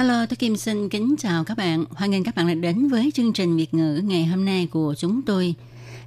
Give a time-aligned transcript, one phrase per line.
[0.00, 1.84] Hello, tôi Kim xin kính chào các bạn.
[1.90, 4.94] Hoan nghênh các bạn đã đến với chương trình Việt ngữ ngày hôm nay của
[4.98, 5.54] chúng tôi.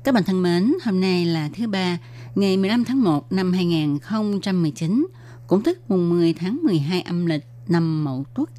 [0.03, 1.97] Các bạn thân mến, hôm nay là thứ ba,
[2.35, 5.07] ngày 15 tháng 1 năm 2019,
[5.47, 8.49] cũng tức mùng 10 tháng 12 âm lịch năm Mậu Tuất.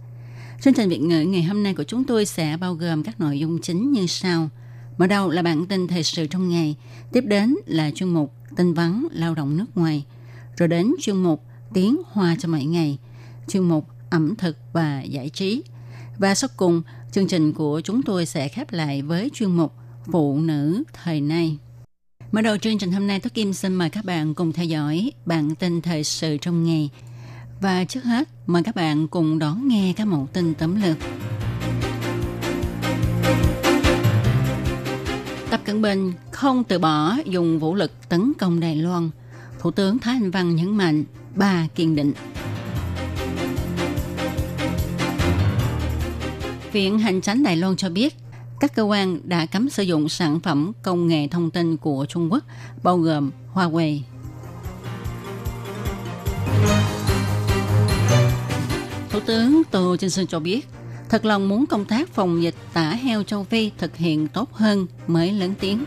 [0.60, 3.38] Chương trình Việt ngữ ngày hôm nay của chúng tôi sẽ bao gồm các nội
[3.38, 4.48] dung chính như sau.
[4.98, 6.76] Mở đầu là bản tin thời sự trong ngày,
[7.12, 10.04] tiếp đến là chuyên mục tin vắn lao động nước ngoài,
[10.56, 11.42] rồi đến chuyên mục
[11.72, 12.98] tiếng hoa cho mỗi ngày,
[13.48, 15.62] chuyên mục ẩm thực và giải trí.
[16.18, 16.82] Và sau cùng,
[17.12, 19.72] chương trình của chúng tôi sẽ khép lại với chuyên mục
[20.12, 21.58] Phụ nữ thời nay.
[22.32, 25.12] Mở đầu chương trình hôm nay, Tôi Kim xin mời các bạn cùng theo dõi
[25.26, 26.90] bản tin thời sự trong ngày.
[27.60, 30.96] Và trước hết, mời các bạn cùng đón nghe các mẫu tin tấm lược.
[35.50, 39.10] Tập Cận Bình không từ bỏ dùng vũ lực tấn công Đài Loan.
[39.58, 42.12] Thủ tướng Thái Anh Văn nhấn mạnh ba kiên định.
[46.74, 48.16] Viện Hành tránh Đài Loan cho biết,
[48.60, 52.32] các cơ quan đã cấm sử dụng sản phẩm công nghệ thông tin của Trung
[52.32, 52.44] Quốc,
[52.82, 54.00] bao gồm Huawei.
[59.10, 60.68] Thủ tướng Tô Trinh Sơn cho biết,
[61.08, 64.86] thật lòng muốn công tác phòng dịch tả heo châu Phi thực hiện tốt hơn
[65.06, 65.84] mới lớn tiếng.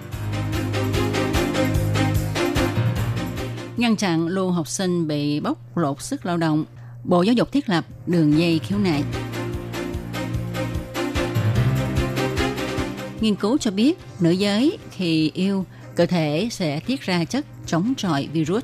[3.77, 6.65] Ngăn chặn lưu học sinh bị bóc lột sức lao động,
[7.03, 9.03] Bộ Giáo dục thiết lập đường dây khiếu nại.
[13.21, 15.65] Nghiên cứu cho biết, nữ giới khi yêu,
[15.95, 18.63] cơ thể sẽ tiết ra chất chống chọi virus.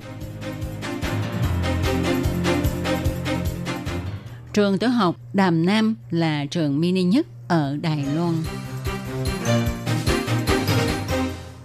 [4.53, 8.33] Trường tiểu học Đàm Nam là trường mini nhất ở Đài Loan.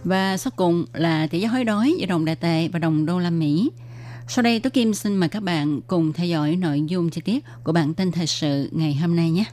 [0.04, 3.18] Và sau cùng là tỷ giá hối đoái giữa đồng đại tệ và đồng đô
[3.18, 3.70] la Mỹ.
[4.28, 7.44] Sau đây, Tố Kim xin mời các bạn cùng theo dõi nội dung chi tiết
[7.64, 9.44] của bản tin thời sự ngày hôm nay nhé.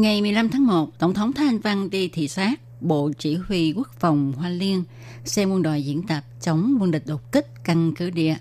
[0.00, 3.72] Ngày 15 tháng 1, Tổng thống Thái Anh Văn đi thị sát Bộ Chỉ huy
[3.72, 4.84] Quốc phòng Hoa Liên
[5.24, 8.36] xem quân đội diễn tập chống quân địch đột kích căn cứ địa.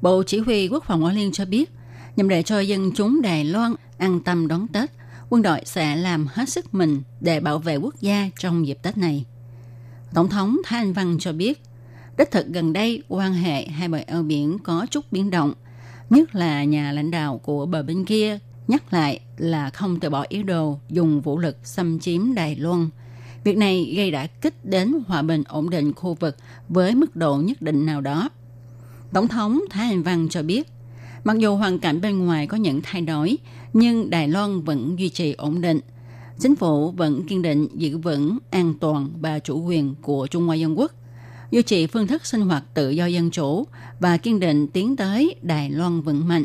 [0.00, 1.70] Bộ Chỉ huy Quốc phòng Hoa Liên cho biết,
[2.16, 4.90] nhằm để cho dân chúng Đài Loan an tâm đón Tết,
[5.30, 8.96] quân đội sẽ làm hết sức mình để bảo vệ quốc gia trong dịp Tết
[8.96, 9.24] này.
[10.14, 11.62] Tổng thống Thái Anh Văn cho biết,
[12.18, 15.54] đích thực gần đây quan hệ hai bờ eo biển có chút biến động,
[16.10, 18.38] nhất là nhà lãnh đạo của bờ bên kia
[18.68, 22.88] nhắc lại là không từ bỏ ý đồ dùng vũ lực xâm chiếm Đài Loan.
[23.44, 26.36] Việc này gây đã kích đến hòa bình ổn định khu vực
[26.68, 28.30] với mức độ nhất định nào đó.
[29.12, 30.68] Tổng thống Thái Anh Văn cho biết,
[31.24, 33.38] mặc dù hoàn cảnh bên ngoài có những thay đổi,
[33.72, 35.80] nhưng Đài Loan vẫn duy trì ổn định.
[36.38, 40.56] Chính phủ vẫn kiên định giữ vững an toàn và chủ quyền của Trung Hoa
[40.56, 40.92] Dân Quốc,
[41.50, 43.66] duy trì phương thức sinh hoạt tự do dân chủ
[44.00, 46.44] và kiên định tiến tới Đài Loan vững mạnh.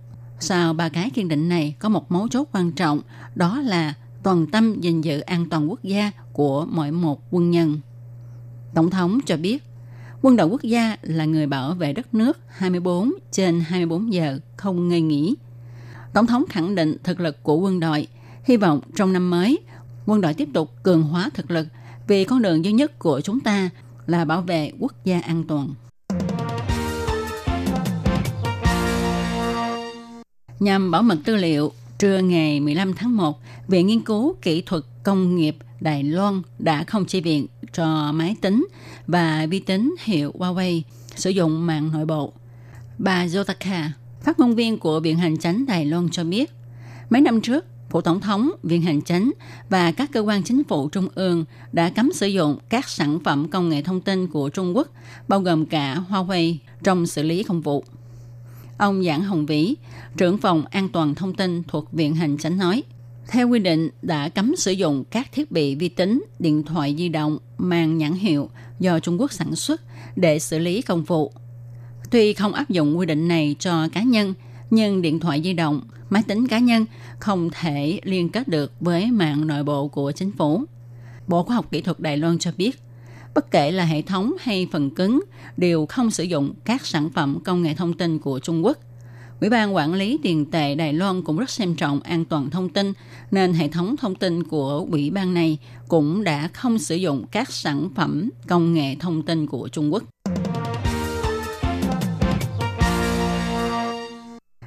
[0.43, 3.01] Sau ba cái kiên định này có một mấu chốt quan trọng,
[3.35, 3.93] đó là
[4.23, 7.79] toàn tâm gìn giữ an toàn quốc gia của mỗi một quân nhân.
[8.73, 9.63] Tổng thống cho biết,
[10.21, 14.87] quân đội quốc gia là người bảo vệ đất nước 24 trên 24 giờ không
[14.87, 15.35] ngơi nghỉ.
[16.13, 18.07] Tổng thống khẳng định thực lực của quân đội,
[18.43, 19.59] hy vọng trong năm mới,
[20.05, 21.67] quân đội tiếp tục cường hóa thực lực
[22.07, 23.69] vì con đường duy nhất của chúng ta
[24.07, 25.69] là bảo vệ quốc gia an toàn.
[30.61, 34.83] Nhằm bảo mật tư liệu, trưa ngày 15 tháng 1, Viện Nghiên cứu Kỹ thuật
[35.03, 38.67] Công nghiệp Đài Loan đã không chi viện cho máy tính
[39.07, 40.81] và vi tính hiệu Huawei
[41.15, 42.33] sử dụng mạng nội bộ.
[42.97, 43.91] Bà Yotaka,
[44.23, 46.51] phát ngôn viên của Viện Hành chánh Đài Loan cho biết,
[47.09, 49.31] mấy năm trước, Phủ Tổng thống, Viện Hành chánh
[49.69, 53.49] và các cơ quan chính phủ trung ương đã cấm sử dụng các sản phẩm
[53.49, 54.87] công nghệ thông tin của Trung Quốc,
[55.27, 57.83] bao gồm cả Huawei, trong xử lý công vụ.
[58.77, 59.75] Ông Giảng Hồng Vĩ,
[60.17, 62.83] trưởng phòng an toàn thông tin thuộc Viện Hành Chánh nói,
[63.27, 67.09] theo quy định đã cấm sử dụng các thiết bị vi tính, điện thoại di
[67.09, 68.49] động mang nhãn hiệu
[68.79, 69.81] do Trung Quốc sản xuất
[70.15, 71.33] để xử lý công vụ.
[72.11, 74.33] Tuy không áp dụng quy định này cho cá nhân,
[74.69, 76.85] nhưng điện thoại di động, máy tính cá nhân
[77.19, 80.63] không thể liên kết được với mạng nội bộ của chính phủ.
[81.27, 82.79] Bộ Khoa học Kỹ thuật Đài Loan cho biết,
[83.35, 85.23] bất kể là hệ thống hay phần cứng
[85.57, 88.77] đều không sử dụng các sản phẩm công nghệ thông tin của Trung Quốc.
[89.41, 92.69] Ủy ban quản lý tiền tệ Đài Loan cũng rất xem trọng an toàn thông
[92.69, 92.93] tin,
[93.31, 95.57] nên hệ thống thông tin của ủy ban này
[95.87, 100.03] cũng đã không sử dụng các sản phẩm công nghệ thông tin của Trung Quốc.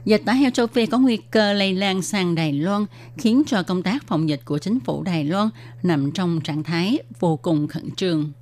[0.04, 2.86] Dịch tả heo châu Phi có nguy cơ lây lan sang Đài Loan,
[3.16, 5.48] khiến cho công tác phòng dịch của chính phủ Đài Loan
[5.82, 8.32] nằm trong trạng thái vô cùng khẩn trương.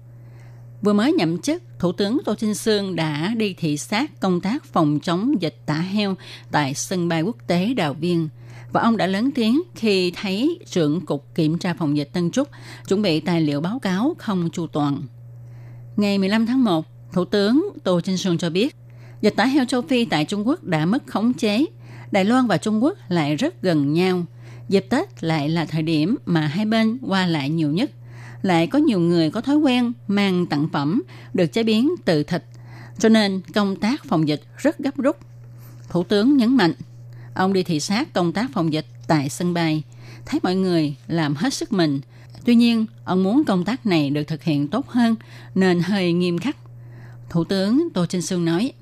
[0.83, 4.65] Vừa mới nhậm chức, Thủ tướng Tô Trinh Sương đã đi thị sát công tác
[4.65, 6.15] phòng chống dịch tả heo
[6.51, 8.29] tại sân bay quốc tế Đào Viên.
[8.73, 12.49] Và ông đã lớn tiếng khi thấy trưởng cục kiểm tra phòng dịch Tân Trúc
[12.89, 15.03] chuẩn bị tài liệu báo cáo không chu toàn.
[15.97, 18.77] Ngày 15 tháng 1, Thủ tướng Tô Trinh Sương cho biết,
[19.21, 21.65] dịch tả heo châu Phi tại Trung Quốc đã mất khống chế.
[22.11, 24.25] Đài Loan và Trung Quốc lại rất gần nhau.
[24.69, 27.91] Dịp Tết lại là thời điểm mà hai bên qua lại nhiều nhất
[28.42, 32.44] lại có nhiều người có thói quen mang tặng phẩm được chế biến từ thịt,
[33.00, 35.18] cho nên công tác phòng dịch rất gấp rút.
[35.90, 36.74] Thủ tướng nhấn mạnh,
[37.34, 39.84] ông đi thị sát công tác phòng dịch tại sân bay,
[40.26, 42.02] thấy mọi người làm hết sức mình.
[42.46, 45.16] Tuy nhiên, ông muốn công tác này được thực hiện tốt hơn
[45.56, 46.58] nên hơi nghiêm khắc.
[47.30, 48.74] Thủ tướng Tô Trinh Sương nói,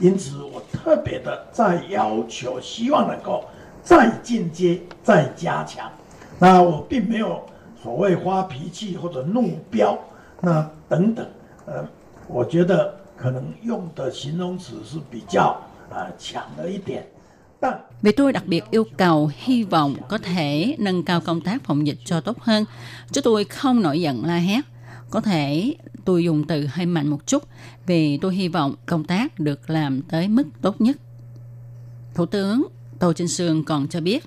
[0.00, 3.44] 因此，我特别的在要求，希望能够
[3.84, 5.88] 再进阶、再加强。
[6.40, 7.48] 那我并没有
[7.82, 9.98] 所谓发脾气或者怒飙，
[10.40, 11.26] 那等等，
[11.66, 11.84] 呃，
[12.28, 17.02] 我觉得可能用的形容词是比较啊强了一点。
[17.60, 21.86] 但 Vì tôi đặc biệt yêu cầu, hy vọng có thể nâng cao công tác phòng
[21.86, 22.64] dịch cho tốt hơn.
[23.12, 24.60] Chứ tôi không nổi giận la hét.
[25.10, 25.74] Có thể
[26.04, 27.42] tôi dùng từ hơi mạnh một chút
[27.86, 30.96] vì tôi hy vọng công tác được làm tới mức tốt nhất.
[32.14, 32.62] Thủ tướng
[32.98, 34.24] Tô Trinh Sương còn cho biết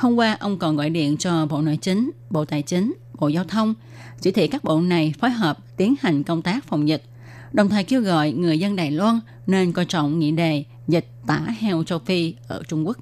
[0.00, 3.44] Hôm qua, ông còn gọi điện cho Bộ Nội chính, Bộ Tài chính, Bộ Giao
[3.44, 3.74] thông,
[4.20, 7.02] chỉ thị các bộ này phối hợp tiến hành công tác phòng dịch,
[7.52, 11.40] đồng thời kêu gọi người dân Đài Loan nên coi trọng nghị đề dịch tả
[11.58, 12.96] heo châu Phi ở Trung Quốc.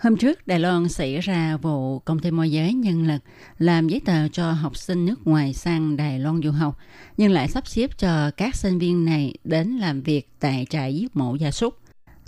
[0.00, 3.22] Hôm trước, Đài Loan xảy ra vụ công ty môi giới nhân lực
[3.58, 6.78] làm giấy tờ cho học sinh nước ngoài sang Đài Loan du học,
[7.16, 11.16] nhưng lại sắp xếp cho các sinh viên này đến làm việc tại trại giết
[11.16, 11.74] mổ gia súc.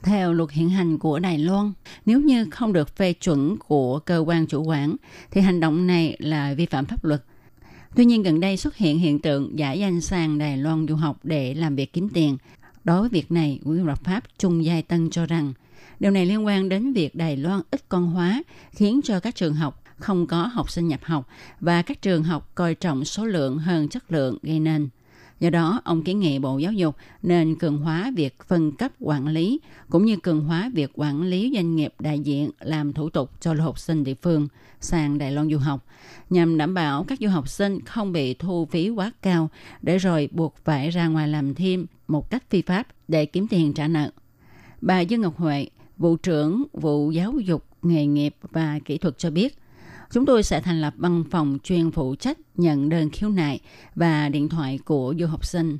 [0.03, 1.73] Theo luật hiện hành của Đài Loan,
[2.07, 4.97] nếu như không được phê chuẩn của cơ quan chủ quản,
[5.31, 7.25] thì hành động này là vi phạm pháp luật.
[7.97, 11.19] Tuy nhiên gần đây xuất hiện hiện tượng giả danh sang Đài Loan du học
[11.23, 12.37] để làm việc kiếm tiền.
[12.85, 15.53] Đối với việc này, Quỹ luật pháp Trung Giai Tân cho rằng
[16.01, 19.55] điều này liên quan đến việc Đài Loan ít con hóa, khiến cho các trường
[19.55, 21.29] học không có học sinh nhập học
[21.61, 24.89] và các trường học coi trọng số lượng hơn chất lượng gây nên.
[25.41, 29.29] Do đó, ông kiến nghị Bộ Giáo dục nên cường hóa việc phân cấp quản
[29.29, 33.31] lý, cũng như cường hóa việc quản lý doanh nghiệp đại diện làm thủ tục
[33.41, 34.49] cho du học sinh địa phương
[34.81, 35.87] sang Đài Loan du học,
[36.31, 39.51] nhằm đảm bảo các du học sinh không bị thu phí quá cao
[39.83, 43.73] để rồi buộc phải ra ngoài làm thêm một cách phi pháp để kiếm tiền
[43.73, 44.11] trả nợ.
[44.81, 45.67] Bà Dương Ngọc Huệ,
[45.99, 49.59] vụ trưởng vụ giáo dục, nghề nghiệp và kỹ thuật cho biết,
[50.11, 53.61] Chúng tôi sẽ thành lập văn phòng chuyên phụ trách nhận đơn khiếu nại
[53.95, 55.79] và điện thoại của du học sinh,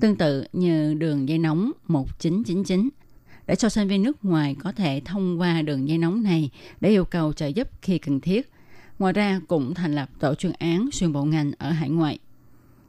[0.00, 2.88] tương tự như đường dây nóng 1999
[3.46, 6.90] để cho sinh viên nước ngoài có thể thông qua đường dây nóng này để
[6.90, 8.50] yêu cầu trợ giúp khi cần thiết.
[8.98, 12.18] Ngoài ra cũng thành lập tổ chuyên án xuyên bộ ngành ở hải ngoại.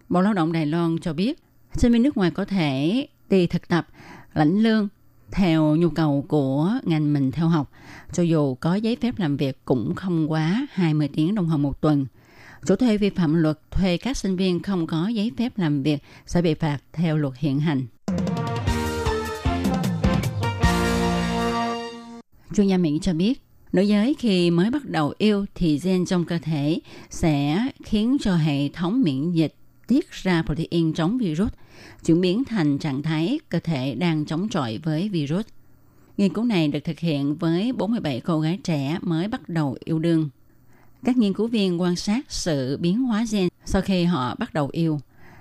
[0.10, 1.40] Bộ Lao động Đài Loan cho biết
[1.74, 3.88] sinh viên nước ngoài có thể đi thực tập,
[4.34, 4.88] lãnh lương
[5.32, 7.72] theo nhu cầu của ngành mình theo học,
[8.14, 11.82] cho dù có giấy phép làm việc cũng không quá 20 tiếng đồng hồ một
[11.82, 12.06] tuần.
[12.66, 16.04] Chủ thuê vi phạm luật thuê các sinh viên không có giấy phép làm việc
[16.26, 17.86] sẽ bị phạt theo luật hiện hành.
[22.56, 23.42] Chuyên gia Mỹ cho biết,
[23.74, 26.80] nữ giới khi mới bắt đầu yêu thì gen trong cơ thể
[27.10, 29.56] sẽ khiến cho hệ thống miễn dịch
[29.88, 31.52] tiết ra protein chống virus
[32.06, 35.46] chuyển biến thành trạng thái cơ thể đang chống chọi với virus.
[36.18, 40.00] Nghiên cứu này được thực hiện với 47 cô gái trẻ mới bắt đầu yêu
[40.00, 40.30] đương.
[41.04, 44.70] Các nghiên cứu viên quan sát sự biến hóa gen sau khi họ bắt đầu
[44.72, 45.00] yêu.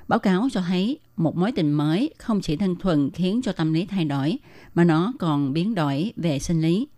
[0.09, 3.73] Báo cáo cho thấy một mối tình mới không chỉ đơn thuần khiến cho tâm
[3.73, 4.39] lý thay đổi,
[4.75, 6.89] mà nó còn biến đổi về sinh lý.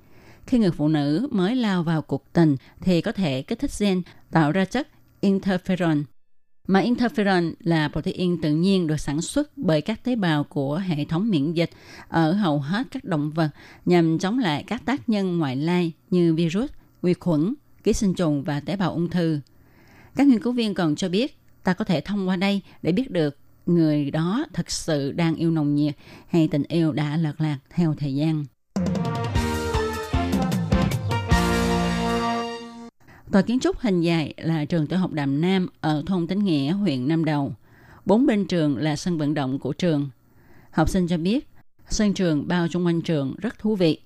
[0.47, 4.03] Khi người phụ nữ mới lao vào cuộc tình thì có thể kích thích gen
[4.31, 4.89] tạo ra chất
[5.23, 6.03] interferon
[6.69, 11.05] mà interferon là protein tự nhiên được sản xuất bởi các tế bào của hệ
[11.05, 11.71] thống miễn dịch
[12.09, 13.49] ở hầu hết các động vật
[13.85, 16.71] nhằm chống lại các tác nhân ngoại lai như virus,
[17.03, 19.41] vi khuẩn, ký sinh trùng và tế bào ung thư.
[20.17, 23.11] Các nghiên cứu viên còn cho biết ta có thể thông qua đây để biết
[23.11, 25.95] được người đó thực sự đang yêu nồng nhiệt
[26.29, 28.45] hay tình yêu đã lật lạc theo thời gian.
[33.33, 36.73] Tòa kiến trúc hình dài là trường tiểu học Đàm Nam ở thôn Tính Nghĩa,
[36.73, 37.55] huyện Nam Đầu.
[38.07, 40.09] Bốn bên trường là sân vận động của trường.
[40.71, 41.49] Học sinh cho biết,
[41.89, 43.99] sân trường bao chung quanh trường rất thú vị.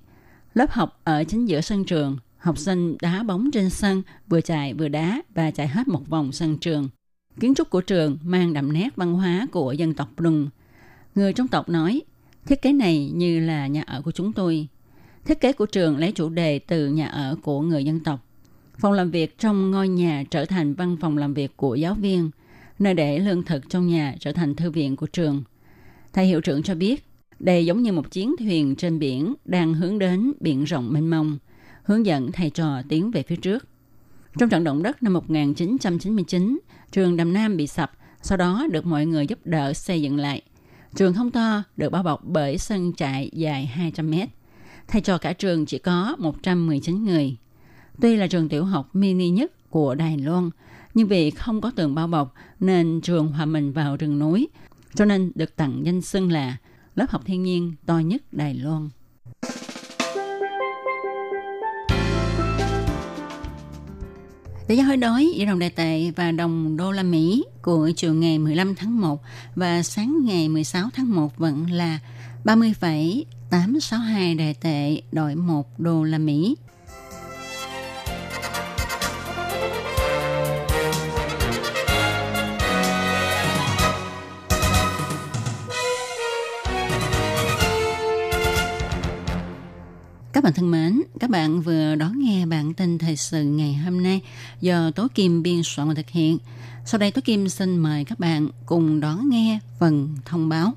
[0.55, 4.75] Lớp học ở chính giữa sân trường, học sinh đá bóng trên sân, vừa chạy
[4.75, 6.89] vừa đá và chạy hết một vòng sân trường.
[7.41, 10.49] Kiến trúc của trường mang đậm nét văn hóa của dân tộc Brung.
[11.15, 12.03] Người trong tộc nói,
[12.47, 14.69] thiết kế này như là nhà ở của chúng tôi.
[15.25, 18.28] Thiết kế của trường lấy chủ đề từ nhà ở của người dân tộc.
[18.79, 22.31] Phòng làm việc trong ngôi nhà trở thành văn phòng làm việc của giáo viên,
[22.79, 25.43] nơi để lương thực trong nhà trở thành thư viện của trường.
[26.13, 27.05] Thầy hiệu trưởng cho biết,
[27.39, 31.39] đây giống như một chiến thuyền trên biển đang hướng đến biển rộng mênh mông,
[31.83, 33.69] hướng dẫn thầy trò tiến về phía trước.
[34.39, 36.59] Trong trận động đất năm 1999,
[36.93, 37.93] trường Đàm Nam bị sập,
[38.23, 40.43] sau đó được mọi người giúp đỡ xây dựng lại.
[40.97, 44.29] Trường không to, được bao bọc bởi sân trại dài 200 mét.
[44.89, 47.37] Thầy trò cả trường chỉ có 119 người.
[48.01, 50.51] Tuy là trường tiểu học mini nhất của Đài Loan,
[50.95, 54.49] nhưng vì không có tường bao bọc nên trường hòa mình vào rừng núi,
[54.95, 56.57] cho nên được tặng danh xưng là
[56.95, 58.89] lớp học thiên nhiên to nhất Đài Loan.
[64.69, 68.15] Tỷ giá hối đói giữa đồng đại tệ và đồng đô la Mỹ của chiều
[68.15, 69.23] ngày 15 tháng 1
[69.55, 71.99] và sáng ngày 16 tháng 1 vẫn là
[72.45, 76.57] 30,862 đại tệ đổi 1 đô la Mỹ.
[90.49, 94.21] Bạn thân mến, các bạn vừa đón nghe bản tin thời sự ngày hôm nay
[94.61, 96.39] do Tố Kim biên soạn và thực hiện.
[96.85, 100.73] Sau đây Tố Kim xin mời các bạn cùng đón nghe phần thông báo.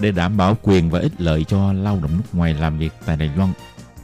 [0.00, 3.16] Để đảm bảo quyền và ích lợi cho lao động nước ngoài làm việc tại
[3.16, 3.52] Đài Loan,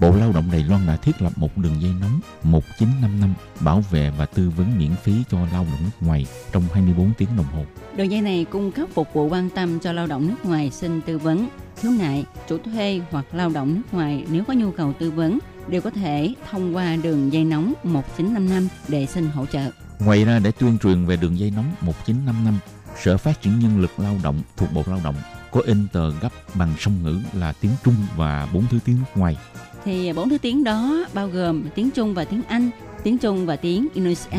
[0.00, 4.10] Bộ Lao động Đài Loan đã thiết lập một đường dây nóng 1955 bảo vệ
[4.18, 7.64] và tư vấn miễn phí cho lao động nước ngoài trong 24 tiếng đồng hồ.
[7.96, 11.00] Đường dây này cung cấp phục vụ quan tâm cho lao động nước ngoài xin
[11.00, 14.92] tư vấn, khiếu nại, chủ thuê hoặc lao động nước ngoài nếu có nhu cầu
[14.92, 19.70] tư vấn đều có thể thông qua đường dây nóng 1955 để xin hỗ trợ.
[19.98, 22.58] Ngoài ra để tuyên truyền về đường dây nóng 1955,
[23.02, 25.14] Sở Phát triển Nhân lực Lao động thuộc Bộ Lao động
[25.50, 29.20] có in tờ gấp bằng song ngữ là tiếng Trung và bốn thứ tiếng nước
[29.20, 29.36] ngoài.
[29.84, 32.70] Thì bốn thứ tiếng đó bao gồm tiếng Trung và tiếng Anh,
[33.02, 34.38] tiếng Trung và tiếng Indonesia,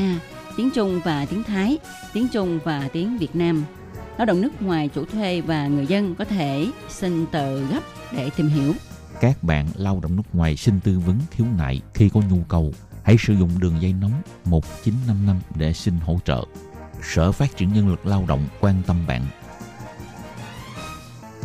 [0.57, 1.77] tiếng Trung và tiếng Thái,
[2.13, 3.63] tiếng Trung và tiếng Việt Nam.
[4.17, 7.81] Lao động nước ngoài chủ thuê và người dân có thể xin tờ gấp
[8.11, 8.73] để tìm hiểu.
[9.21, 12.73] Các bạn lao động nước ngoài xin tư vấn khiếu nại khi có nhu cầu,
[13.03, 16.43] hãy sử dụng đường dây nóng 1955 để xin hỗ trợ.
[17.03, 19.25] Sở Phát triển Nhân lực Lao động quan tâm bạn.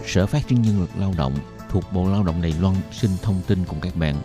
[0.06, 1.34] Sở Phát triển Nhân lực Lao động
[1.70, 4.22] thuộc Bộ Lao động Đài Loan xin thông tin cùng các bạn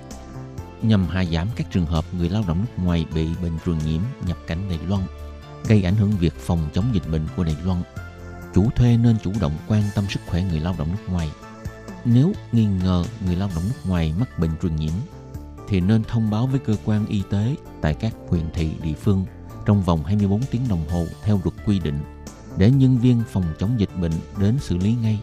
[0.84, 4.02] nhằm hạ giảm các trường hợp người lao động nước ngoài bị bệnh truyền nhiễm
[4.28, 5.02] nhập cảnh Đài Loan,
[5.68, 7.82] gây ảnh hưởng việc phòng chống dịch bệnh của Đài Loan.
[8.54, 11.32] Chủ thuê nên chủ động quan tâm sức khỏe người lao động nước ngoài.
[12.06, 14.94] Nếu nghi ngờ người lao động nước ngoài mắc bệnh truyền nhiễm,
[15.68, 19.26] thì nên thông báo với cơ quan y tế tại các huyện thị địa phương
[19.66, 22.00] trong vòng 24 tiếng đồng hồ theo luật quy định
[22.58, 25.20] để nhân viên phòng chống dịch bệnh đến xử lý ngay.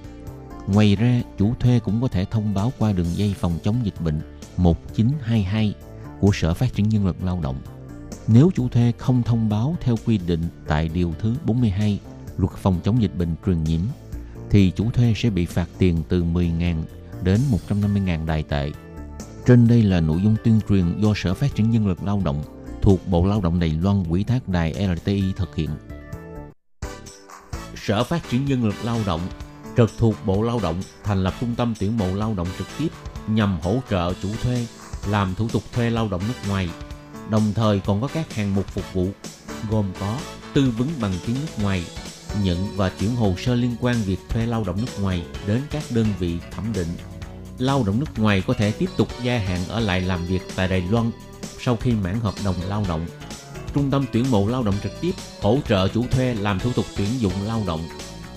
[0.67, 4.01] Ngoài ra, chủ thuê cũng có thể thông báo qua đường dây phòng chống dịch
[4.01, 4.21] bệnh
[4.63, 5.75] 1922
[6.21, 7.57] của Sở Phát triển Nhân lực Lao động.
[8.27, 12.01] Nếu chủ thuê không thông báo theo quy định tại Điều thứ 42
[12.37, 13.81] Luật phòng chống dịch bệnh truyền nhiễm,
[14.51, 16.83] thì chủ thuê sẽ bị phạt tiền từ 10.000
[17.23, 18.73] đến 150.000 đài tệ.
[19.47, 22.43] Trên đây là nội dung tuyên truyền do Sở Phát triển Nhân lực Lao động
[22.83, 25.71] thuộc Bộ Lao động Đài Loan quỹ thác đài LTI thực hiện.
[27.77, 29.21] Sở Phát triển Nhân lực Lao động
[29.77, 32.89] trực thuộc Bộ Lao động thành lập trung tâm tuyển mộ lao động trực tiếp
[33.35, 34.67] nhằm hỗ trợ chủ thuê
[35.09, 36.69] làm thủ tục thuê lao động nước ngoài.
[37.31, 39.09] Đồng thời còn có các hạng mục phục vụ
[39.71, 40.17] gồm có
[40.55, 41.85] tư vấn bằng tiếng nước ngoài,
[42.43, 45.83] nhận và chuyển hồ sơ liên quan việc thuê lao động nước ngoài đến các
[45.91, 46.89] đơn vị thẩm định.
[47.59, 50.69] Lao động nước ngoài có thể tiếp tục gia hạn ở lại làm việc tại
[50.69, 51.11] Đài Loan
[51.61, 53.07] sau khi mãn hợp đồng lao động.
[53.75, 56.85] Trung tâm tuyển mộ lao động trực tiếp hỗ trợ chủ thuê làm thủ tục
[56.97, 57.81] tuyển dụng lao động.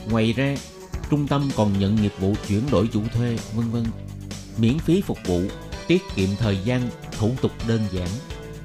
[0.10, 0.56] Ngoài ra,
[1.10, 3.84] trung tâm còn nhận nghiệp vụ chuyển đổi chủ thuê, vân vân.
[4.58, 5.42] Miễn phí phục vụ,
[5.88, 8.08] tiết kiệm thời gian, thủ tục đơn giản.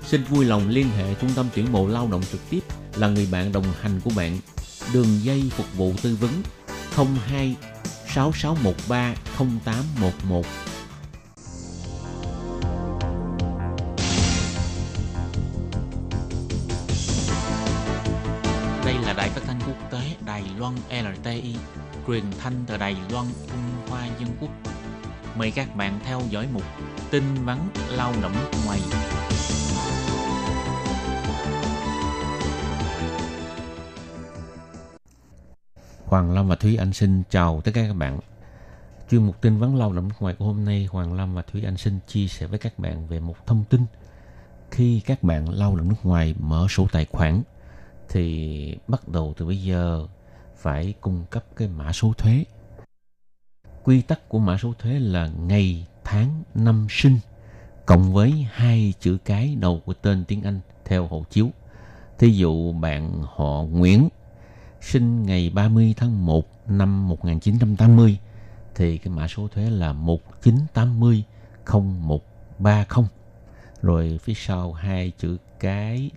[0.06, 2.60] Xin vui lòng liên hệ trung tâm tuyển mộ lao động trực tiếp
[2.96, 4.38] là người bạn đồng hành của bạn.
[4.92, 6.30] Đường dây phục vụ tư vấn
[7.28, 7.56] 02
[8.06, 10.46] 6613 0811
[18.84, 21.54] Đây là đài phát thanh quốc tế Đài Loan LTI,
[22.06, 24.67] truyền thanh từ Đài Loan, Trung Hoa Dân Quốc.
[25.38, 26.62] Mời các bạn theo dõi mục
[27.10, 27.58] tin vắn
[27.90, 28.80] lao động nước ngoài.
[36.04, 38.18] Hoàng Lâm và Thúy Anh xin chào tất cả các bạn.
[39.10, 41.64] Chuyên mục tin vắn lao động nước ngoài của hôm nay, Hoàng Lâm và Thúy
[41.64, 43.80] Anh xin chia sẻ với các bạn về một thông tin.
[44.70, 47.42] Khi các bạn lao động nước ngoài mở sổ tài khoản
[48.08, 50.06] thì bắt đầu từ bây giờ
[50.56, 52.44] phải cung cấp cái mã số thuế.
[53.88, 57.18] Quy tắc của mã số thuế là ngày, tháng, năm sinh
[57.86, 61.50] cộng với hai chữ cái đầu của tên tiếng Anh theo hộ chiếu.
[62.18, 64.08] Thí dụ bạn họ Nguyễn
[64.80, 68.18] sinh ngày 30 tháng 1 năm 1980
[68.74, 71.24] thì cái mã số thuế là 1980
[71.66, 73.08] 0130.
[73.82, 76.10] Rồi phía sau hai chữ cái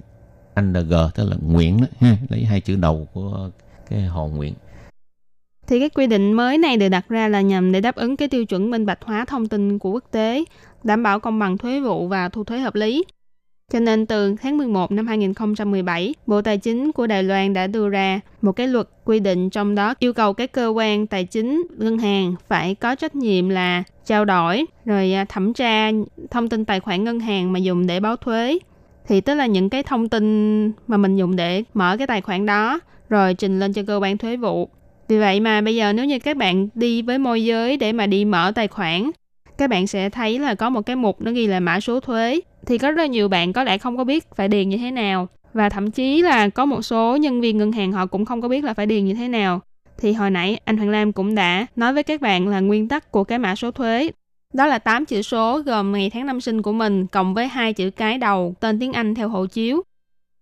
[0.61, 3.49] NG tức là Nguyễn đó, ha, lấy hai chữ đầu của
[3.89, 4.53] cái họ Nguyễn.
[5.71, 8.27] Thì cái quy định mới này được đặt ra là nhằm để đáp ứng cái
[8.27, 10.43] tiêu chuẩn minh bạch hóa thông tin của quốc tế,
[10.83, 13.03] đảm bảo công bằng thuế vụ và thu thuế hợp lý.
[13.71, 17.89] Cho nên từ tháng 11 năm 2017, Bộ Tài chính của Đài Loan đã đưa
[17.89, 21.63] ra một cái luật quy định trong đó yêu cầu cái cơ quan tài chính
[21.77, 25.91] ngân hàng phải có trách nhiệm là trao đổi rồi à, thẩm tra
[26.31, 28.59] thông tin tài khoản ngân hàng mà dùng để báo thuế.
[29.07, 32.45] Thì tức là những cái thông tin mà mình dùng để mở cái tài khoản
[32.45, 34.69] đó rồi trình lên cho cơ quan thuế vụ.
[35.08, 38.08] Vì vậy mà bây giờ nếu như các bạn đi với môi giới để mà
[38.08, 39.12] đi mở tài khoản,
[39.58, 42.39] các bạn sẽ thấy là có một cái mục nó ghi là mã số thuế.
[42.65, 45.27] Thì có rất nhiều bạn có lẽ không có biết phải điền như thế nào.
[45.53, 48.48] Và thậm chí là có một số nhân viên ngân hàng họ cũng không có
[48.48, 49.62] biết là phải điền như thế nào.
[49.98, 53.12] Thì hồi nãy anh Hoàng Lam cũng đã nói với các bạn là nguyên tắc
[53.12, 54.12] của cái mã số thuế.
[54.53, 57.74] Đó là 8 chữ số gồm ngày tháng năm sinh của mình cộng với hai
[57.74, 59.84] chữ cái đầu, tên tiếng Anh theo hộ chiếu.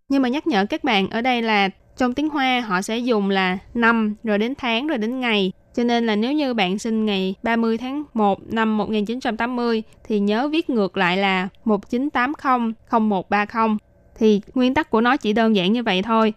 [0.10, 3.30] Nhưng mà nhắc nhở các bạn ở đây là trong tiếng Hoa, họ sẽ dùng
[3.30, 7.06] là năm, rồi đến tháng, rồi đến ngày cho nên là nếu như bạn sinh
[7.06, 13.78] ngày 30 tháng 1 năm 1980 thì nhớ viết ngược lại là 1980 0130
[14.16, 16.34] thì nguyên tắc của nó chỉ đơn giản như vậy thôi.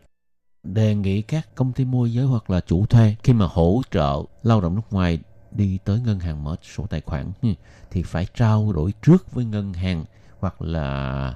[0.62, 4.22] Đề nghị các công ty môi giới hoặc là chủ thuê khi mà hỗ trợ
[4.42, 5.18] lao động nước ngoài
[5.51, 7.48] đi tới ngân hàng mở sổ tài khoản ừ,
[7.90, 10.05] thì phải trao đổi trước với ngân hàng
[10.40, 11.35] hoặc là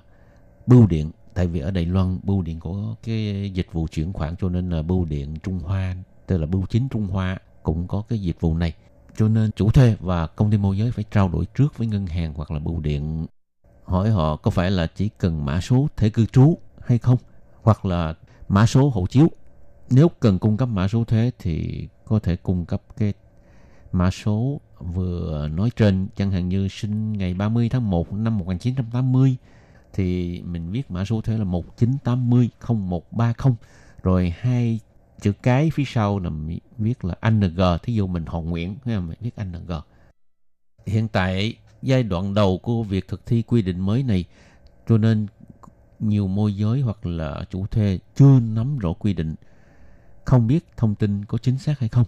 [0.67, 4.37] bưu điện tại vì ở Đài Loan, bưu điện có cái dịch vụ chuyển khoản
[4.37, 5.97] cho nên là bưu điện Trung Hoa,
[6.27, 8.73] tức là bưu chính Trung Hoa cũng có cái dịch vụ này.
[9.17, 12.07] Cho nên chủ thuê và công ty môi giới phải trao đổi trước với ngân
[12.07, 13.27] hàng hoặc là bưu điện,
[13.85, 17.19] hỏi họ có phải là chỉ cần mã số thẻ cư trú hay không,
[17.63, 18.15] hoặc là
[18.49, 19.29] mã số hộ chiếu.
[19.91, 23.13] Nếu cần cung cấp mã số thuế thì có thể cung cấp cái
[23.93, 29.37] mã số vừa nói trên, chẳng hạn như sinh ngày 30 tháng 1 năm 1980
[29.97, 33.55] thì mình viết mã số thuế là 1980 0130
[34.03, 34.81] rồi hai
[35.21, 36.31] chữ cái phía sau là
[36.79, 39.71] viết là ANG thí dụ mình họ Nguyễn mình viết ANG
[40.87, 44.25] hiện tại, giai đoạn đầu của việc thực thi quy định mới này,
[44.89, 45.27] cho nên
[45.99, 49.35] nhiều môi giới hoặc là chủ thuê chưa nắm rõ quy định,
[50.25, 52.07] không biết thông tin có chính xác hay không.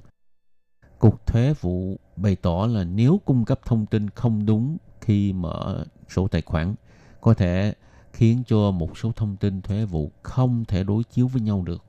[0.99, 5.85] Cục thuế vụ bày tỏ là nếu cung cấp thông tin không đúng khi mở
[6.09, 6.75] sổ tài khoản
[7.21, 7.75] có thể
[8.13, 11.85] khiến cho một số thông tin thuế vụ không thể đối chiếu với nhau được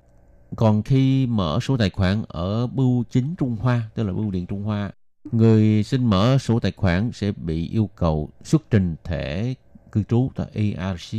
[0.56, 4.46] còn khi mở số tài khoản ở bưu chính Trung Hoa, tức là bưu điện
[4.46, 4.92] Trung Hoa,
[5.32, 9.54] người xin mở số tài khoản sẽ bị yêu cầu xuất trình thẻ
[9.92, 11.16] cư trú tại ARC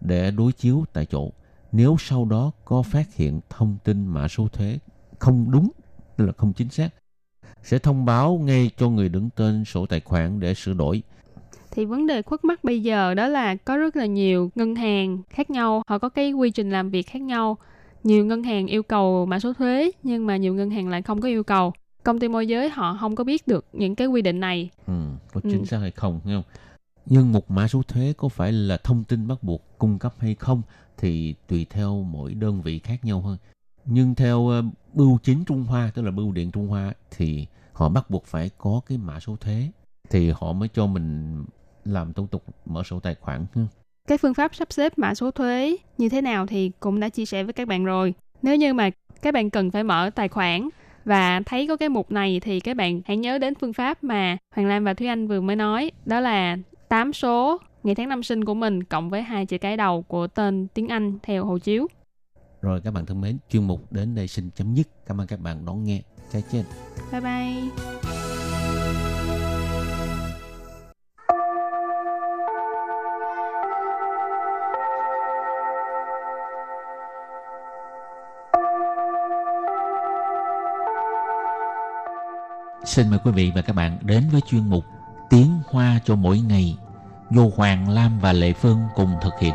[0.00, 1.32] để đối chiếu tại chỗ.
[1.72, 4.78] Nếu sau đó có phát hiện thông tin mã số thuế
[5.18, 5.70] không đúng,
[6.16, 6.88] tức là không chính xác,
[7.62, 11.02] sẽ thông báo ngay cho người đứng tên sổ tài khoản để sửa đổi.
[11.78, 15.18] Thì vấn đề khuất mắt bây giờ đó là có rất là nhiều ngân hàng
[15.30, 17.58] khác nhau, họ có cái quy trình làm việc khác nhau.
[18.04, 21.20] Nhiều ngân hàng yêu cầu mã số thuế nhưng mà nhiều ngân hàng lại không
[21.20, 21.72] có yêu cầu.
[22.02, 24.70] Công ty môi giới họ không có biết được những cái quy định này.
[24.86, 24.92] Ừ,
[25.32, 25.64] có chính ừ.
[25.64, 26.42] xác hay không nghe không?
[27.06, 30.34] Nhưng một mã số thuế có phải là thông tin bắt buộc cung cấp hay
[30.34, 30.62] không
[30.96, 33.36] thì tùy theo mỗi đơn vị khác nhau hơn.
[33.84, 34.64] Nhưng theo uh,
[34.94, 38.50] bưu chính Trung Hoa tức là bưu điện Trung Hoa thì họ bắt buộc phải
[38.58, 39.68] có cái mã số thuế.
[40.10, 41.44] Thì họ mới cho mình
[41.92, 43.46] làm thủ tục mở sổ tài khoản
[44.08, 47.26] cái phương pháp sắp xếp mã số thuế như thế nào thì cũng đã chia
[47.26, 48.14] sẻ với các bạn rồi.
[48.42, 48.90] Nếu như mà
[49.22, 50.68] các bạn cần phải mở tài khoản
[51.04, 54.36] và thấy có cái mục này thì các bạn hãy nhớ đến phương pháp mà
[54.54, 56.56] Hoàng Lam và Thúy Anh vừa mới nói, đó là
[56.88, 60.26] 8 số ngày tháng năm sinh của mình cộng với hai chữ cái đầu của
[60.26, 61.86] tên tiếng Anh theo hộ chiếu.
[62.62, 64.86] Rồi các bạn thân mến, chuyên mục đến đây xin chấm dứt.
[65.06, 66.02] Cảm ơn các bạn đón nghe.
[66.32, 66.64] Chào trên.
[67.12, 68.07] Bye bye.
[82.88, 84.84] Xin mời quý vị và các bạn đến với chuyên mục
[85.30, 86.76] Tiếng Hoa cho mỗi ngày
[87.30, 89.54] do Hoàng Lam và Lệ Phương cùng thực hiện.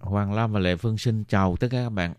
[0.00, 2.14] Hoàng Lam và Lệ Phương xin chào tất cả các bạn.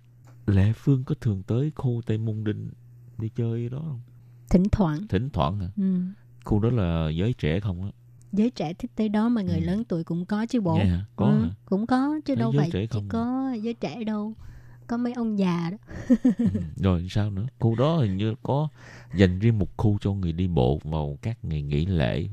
[0.46, 2.70] Lệ Phương có thường tới khu Tây Môn Đinh
[3.18, 4.02] đi chơi đó không?
[4.50, 5.68] thỉnh thoảng Thỉnh thoảng hả?
[5.78, 6.02] ừ.
[6.46, 7.90] Khu đó là giới trẻ không á?
[8.34, 9.66] Giới trẻ thích tới đó mà người Ừ.
[9.66, 11.06] lớn tuổi cũng có chứ bộ hả?
[11.16, 11.50] Có ừ, hả?
[11.66, 13.10] cũng có chứ Thấy đâu phải chỉ không?
[13.10, 14.34] có giới trẻ đâu
[14.88, 15.78] có mấy ông già đó
[16.40, 16.46] Ừ,
[16.84, 17.46] Rồi sao nữa?
[17.60, 18.68] Khu đó hình như có
[19.14, 22.28] dành riêng một khu cho người đi bộ vào các ngày nghỉ lễ.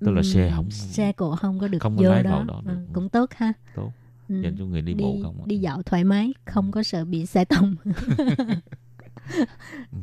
[0.00, 2.30] Tức là Ừ, xe không xe cổ không có được không có vô lái đó,
[2.30, 2.86] vào đó Ừ, được.
[2.92, 3.92] cũng tốt ha Tốt.
[4.28, 4.42] Ừ.
[4.42, 5.48] dành cho người đi, đi bộ không.
[5.48, 7.74] đi dạo thoải mái không có sợ bị xe tông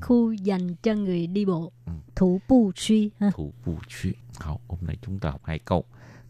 [0.01, 1.93] khu dành cho người đi bộ Ừ.
[2.15, 4.15] thủ bù truy ha Thủ vụ chuyện.
[4.39, 5.85] Học hôm nay chúng ta học hai câu.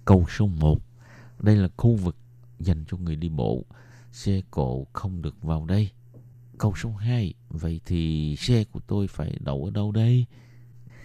[0.05, 0.79] Câu số 1.
[1.39, 2.17] Đây là khu vực
[2.59, 3.65] dành cho người đi bộ.
[4.13, 5.91] Xe cộ không được vào đây.
[6.59, 7.35] Câu số 2.
[7.49, 10.27] Vậy thì xe của tôi phải đậu ở đâu đây?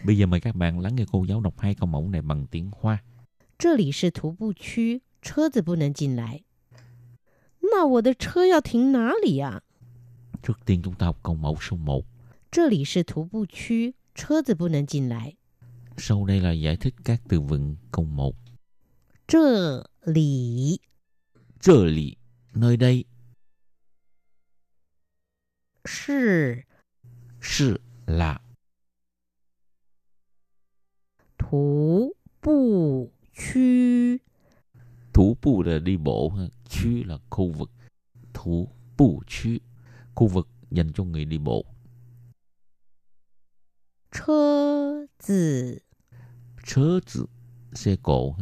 [0.05, 2.45] Bây giờ mời các bạn lắng nghe cô giáo đọc hai câu mẫu này bằng
[2.51, 2.97] tiếng Hoa.
[3.57, 6.41] 这里是徒步区，车子不能进来。
[7.61, 9.61] 那我的车要停哪里呀、
[10.43, 12.05] Trước tiên chúng ta học câu mẫu số 1.
[12.51, 15.35] 这里是徒步区，车子不能进来。
[15.97, 18.35] Sau đây là giải thích các từ vựng câu 1.
[19.27, 20.79] 这里
[21.59, 22.17] Trợ lý,
[22.53, 23.05] nơi đây,
[25.85, 26.65] 是
[27.41, 28.41] sự là
[31.37, 34.19] 徒步区，
[35.13, 37.71] thủ bu là đi bộ, ha.区là khu vực.
[38.33, 39.61] Thủ bu区,
[40.18, 41.64] khu vực dành cho người đi bộ.
[44.12, 45.78] Chơ tử
[46.66, 47.26] Chơ tử,
[47.72, 48.36] xe cổ.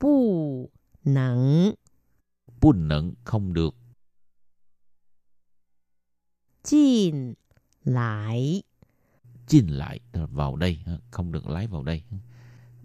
[0.00, 0.70] Bù
[1.04, 1.72] nắng
[2.60, 3.74] Bù nắng, không được.
[6.64, 7.34] Jin
[7.84, 8.62] lại
[9.48, 10.78] Jin lại, vào đây,
[11.10, 12.02] không được lái vào đây.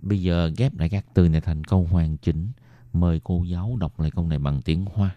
[0.01, 2.51] Bây giờ ghép lại các từ này thành câu hoàn chỉnh.
[2.93, 5.15] Mời cô giáo đọc lại câu này bằng tiếng Hoa.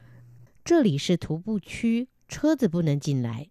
[0.63, 3.49] 这里是徒步区，车子不能进来。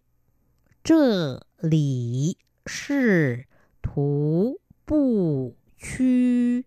[0.83, 3.45] 这里是
[3.81, 6.65] 徒步区，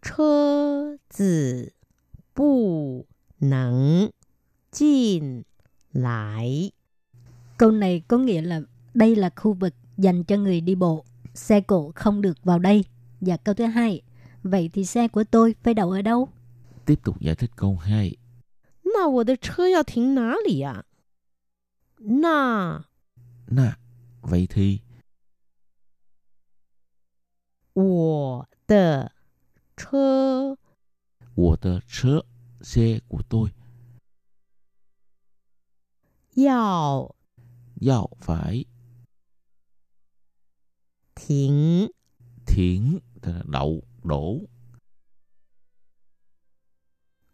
[0.00, 1.72] 车子
[2.34, 3.06] 不
[3.38, 4.12] 能
[4.70, 5.44] 进
[5.92, 6.72] 来。
[7.56, 8.60] câu này có nghĩa là
[8.94, 12.84] đây là khu vực dành cho người đi bộ xe cộ không được vào đây
[13.20, 14.02] và câu thứ hai
[14.42, 16.28] vậy thì xe của tôi phải đậu ở đâu
[16.86, 18.16] Tiếp tục giải thích câu 2.
[18.94, 20.84] 那我的车要停哪里呀、
[21.96, 22.84] 那
[23.46, 23.76] Nà,
[24.22, 24.80] vậy thì
[27.74, 29.12] 我的
[29.76, 30.56] 车
[31.40, 32.22] của tờ车,
[32.60, 33.50] xe của tôi.
[36.34, 37.14] 要
[37.80, 38.64] Dạo phải
[41.14, 41.88] 停
[42.46, 44.40] thiển, tức là đậu, đổ.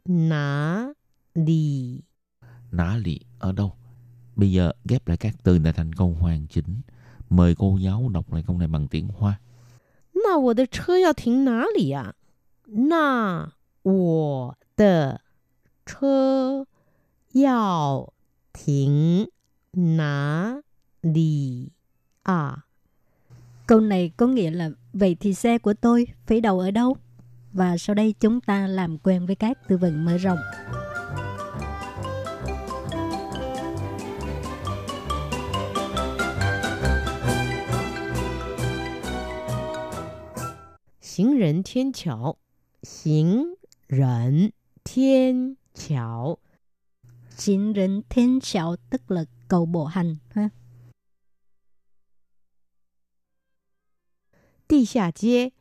[0.05, 0.95] 哪
[1.36, 2.00] đi,
[2.72, 3.74] nã lì ở đâu?
[4.36, 6.82] Bây giờ ghép lại các từ để thành câu hoàn chỉnh.
[7.30, 9.40] Mời cô giáo đọc lại câu này bằng tiếng hoa.
[10.14, 12.14] Na wo de chơ yao ting nã lì à?
[12.68, 13.48] Na
[13.84, 15.18] wo de
[15.86, 16.64] chơ
[17.44, 18.08] yao
[18.66, 19.26] ting
[19.74, 20.56] nã
[21.02, 21.68] lì
[22.24, 22.58] à?
[23.68, 26.98] Câu này có nghĩa là vậy thì xe của tôi phải đậu ở đâu?
[27.54, 30.40] Và sau đây chúng ta làm quen với các từ vựng mở rộng.
[41.11, 42.39] 行人天桥，
[42.83, 44.53] 行人
[44.85, 46.39] 天桥，
[47.37, 50.51] Chính rỉnh thiên chào tức là cầu bộ hành ha.
[54.69, 55.53] 地下街，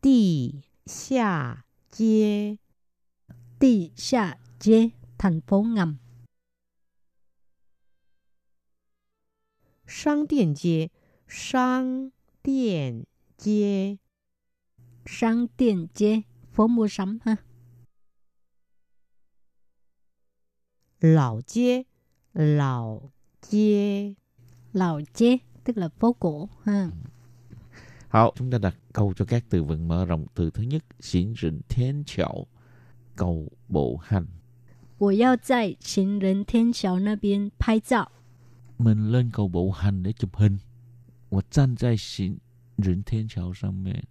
[0.00, 2.58] 地下街，
[3.58, 5.98] Tì xạ chế thành phố ngầm
[9.86, 10.90] 商店街，
[11.28, 12.10] 商
[12.42, 13.98] 店街，
[15.06, 17.36] Sang tiền chế phố mua sắm ha.
[21.00, 21.84] 老街，
[22.34, 23.00] 老
[23.40, 24.14] 街，
[24.72, 26.90] Lào chế tức là phố cổ ha.
[28.08, 30.26] Hảo, chúng ta đặt câu cho các từ vựng mở rộng.
[30.34, 32.46] Từ thứ nhất, xỉn rỉnh thiên chảo,
[33.16, 34.26] cầu bộ hành.
[34.98, 38.12] 我要在行人天桥那边拍照。
[38.78, 40.58] Mình lên cầu bộ hành để chụp hình.
[41.30, 42.38] 我站在行
[42.76, 44.04] 人天桥上面，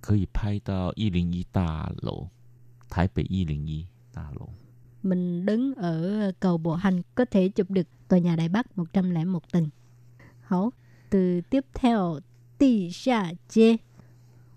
[0.00, 2.28] 可以拍到一零一大楼，
[2.88, 4.48] 台北一零一大楼。
[5.02, 9.52] Mình đứng ở cầu bộ hành có thể chụp được tòa nhà Đài Bắc 101
[9.52, 9.70] tầng.
[10.40, 10.72] Hảo,
[11.10, 12.20] từ tiếp theo,
[12.58, 13.78] địa hạ街.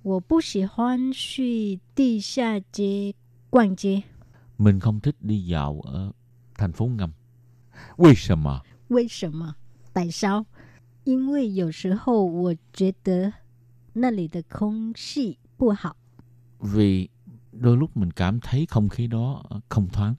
[0.02, 3.14] 我不喜欢去地下街
[3.50, 4.04] 逛街。
[4.58, 6.12] Mình không thích đi dạo ở
[6.56, 7.12] thành phố ngầm.
[7.98, 8.62] Vì sao mà?
[8.90, 9.56] 为什么？
[9.94, 10.46] tại sao？
[11.04, 13.34] 因为有时候我觉得
[13.94, 15.96] 那里的空气不好。
[16.60, 17.10] Vì
[17.52, 20.16] đôi lúc mình cảm thấy không khí đó không thoáng.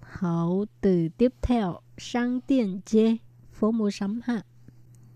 [0.00, 3.18] 好，từ tiếp theo，商店街，
[3.52, 4.42] phố mua sắm ha。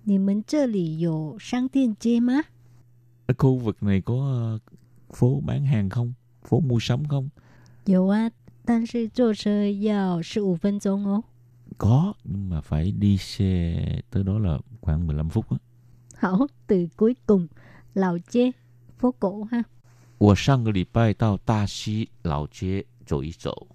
[0.04, 2.42] 你们这里有商店街吗？
[3.26, 4.58] Ở khu vực này có ờ,
[5.14, 6.12] phố bán hàng không?
[6.42, 7.30] Phố mua sắm không?
[7.84, 8.30] 有啊，
[8.64, 11.22] 但是坐车要十五分钟哦。
[11.78, 15.56] Có, nhưng mà phải đi xe tới đó là khoảng 15 phút á.
[16.14, 17.46] Hảo, từ cuối cùng,
[17.94, 18.50] Lào Chê,
[18.98, 19.62] phố cổ ha.
[20.18, 23.66] 我上个礼拜到大溪老街走一走，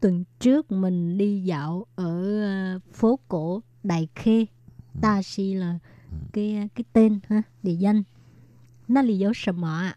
[0.00, 4.46] Tuần trước mình đi dạo ở ờ, phố cổ Đại Khê.
[5.00, 5.78] Ta Si là
[6.32, 8.02] cái cái tên ha, địa danh.
[8.88, 9.96] Nó là dấu什么ạ?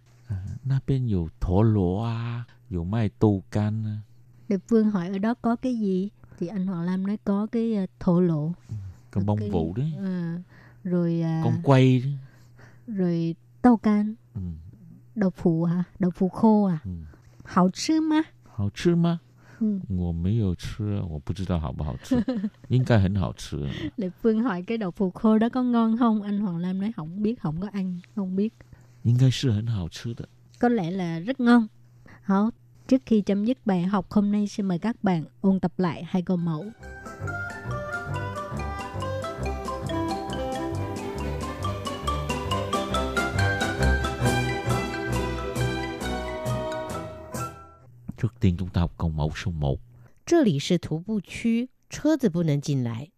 [0.63, 4.02] 那边有陀螺啊，有卖豆干啊，
[4.50, 6.10] Địa phương hỏi ở đó có cái gì?
[6.39, 8.52] Thì anh Hoàng Lam nói có cái ờ, thổ lộ.
[9.12, 10.39] con bông cái- vụ đấy, ờ,
[10.84, 12.13] rồi à, con quay đấy.
[12.88, 14.41] rồi tàu can, Ừ,
[15.15, 15.84] đậu phụ hả?
[16.00, 16.80] Đậu phụ khô à?
[16.86, 16.91] ừ.
[17.43, 18.21] Hảo chứ mà.
[18.58, 19.19] 好吃吗？
[19.60, 22.21] 嗯我没有吃，我不知道好不好吃，
[22.67, 23.69] 应该很好吃。
[23.98, 26.21] Lệ Phương hỏi cái đậu phụ khô đó có ngon không?
[26.21, 28.54] Anh Hoàng Lam nói không biết, không có ăn, không biết.
[29.04, 30.28] 应该是很好吃的。
[30.60, 31.67] Có lẽ là rất ngon.
[32.21, 32.50] Hảo,
[32.88, 36.04] trước khi chấm dứt bài học hôm nay xin mời các bạn ôn tập lại
[36.08, 36.65] hai câu mẫu.
[48.19, 49.80] trước tiên chúng ta học câu mẫu số 1.
[50.26, 53.12] 这里是徒步区，车子不能进来。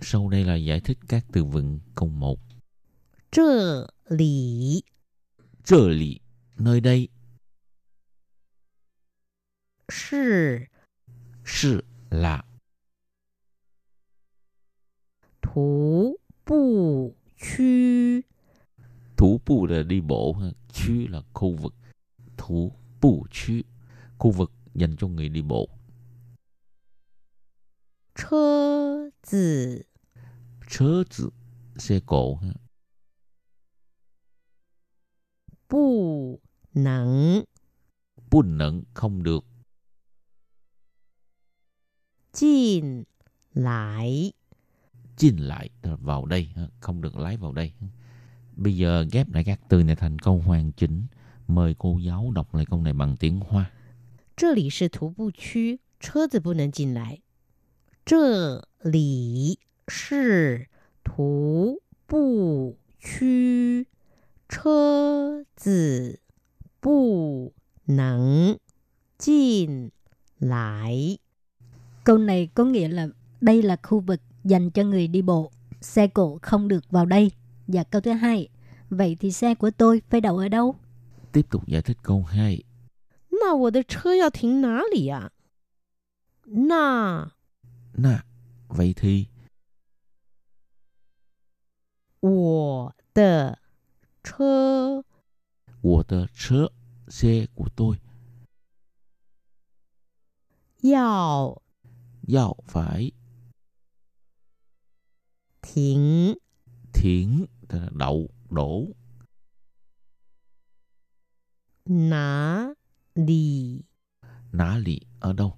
[0.00, 2.38] Sau đây là giải thích các từ vựng câu 1.
[3.30, 4.84] 这里
[5.64, 6.20] Trợ lý,
[6.58, 7.08] nơi đây,
[9.88, 10.68] 是
[11.44, 12.44] sự là
[15.40, 18.22] 徒步区，
[19.16, 20.50] thủ bộ là đi bộ, ha.
[20.72, 21.74] Chứ là khu vực.
[22.36, 23.62] Thủ bộ chứ,
[24.19, 25.69] khu vực dành cho người đi bộ.
[28.15, 29.81] Chơ tử
[30.69, 31.29] Chơ tử,
[31.77, 32.39] xe cổ.
[35.69, 36.39] Bù
[36.73, 37.43] nặng,
[38.31, 39.45] Bù nắng, không được.
[42.33, 43.03] Jin
[43.53, 44.31] lại
[45.17, 47.73] Jin lại, vào đây, không được lái vào đây.
[48.55, 51.03] Bây giờ ghép lại các từ này thành câu hoàn chỉnh.
[51.47, 53.71] Mời cô giáo đọc lại câu này bằng tiếng Hoa.
[54.38, 57.20] 这里是徒步区，车子不能进来。
[58.04, 60.68] 这里是
[61.04, 63.86] 徒步区，
[64.48, 66.20] 车子
[66.80, 67.52] 不
[67.86, 68.58] 能
[69.18, 69.90] 进
[70.38, 71.18] 来。
[72.04, 73.08] Câu này có nghĩa là
[73.40, 75.50] đây là khu vực dành cho người đi bộ.
[75.80, 77.30] Xe cộ không được vào đây.
[77.66, 78.48] Và câu thứ hai,
[78.90, 80.74] vậy thì xe của tôi phải đậu ở đâu?
[81.32, 82.62] Tiếp tục giải thích câu 2.
[83.38, 85.32] 那我的车要停哪里呀、
[86.44, 87.32] 那
[87.94, 88.24] Nà,
[88.68, 89.28] vậy thì
[92.20, 93.58] 我的
[94.22, 95.04] 车
[95.82, 96.68] của tờ车,
[97.08, 97.98] xe của tôi,
[100.80, 101.62] 要
[102.22, 103.12] giao phải
[105.62, 106.34] 停
[106.92, 108.94] thiển, tức là đậu, đổ,
[111.84, 112.74] 哪
[113.15, 113.81] đi
[114.51, 115.53] Nã lì ở đâu?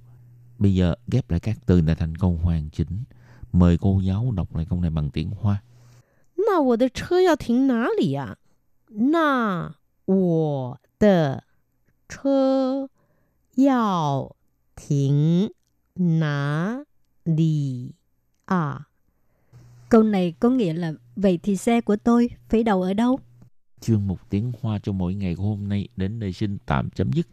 [0.57, 3.03] Bây giờ ghép lại các từ này thành câu hoàn chỉnh.
[3.51, 5.61] Mời cô giáo đọc lại câu này bằng tiếng Hoa.
[6.37, 8.35] Nà wǒ de chē yào tīng nǎ lì à?
[8.89, 9.69] Nà
[10.07, 11.39] wǒ de
[12.09, 12.87] chē
[13.57, 14.31] yào
[14.75, 15.47] tīng
[15.95, 16.77] nǎ
[17.25, 17.91] lì
[18.45, 18.79] à?
[19.89, 23.19] Câu này có nghĩa là vậy thì xe của tôi phải đậu ở đâu?
[23.81, 27.11] Chương mục tiếng Hoa cho mỗi ngày của hôm nay đến đây xin tạm chấm
[27.13, 27.27] dứt.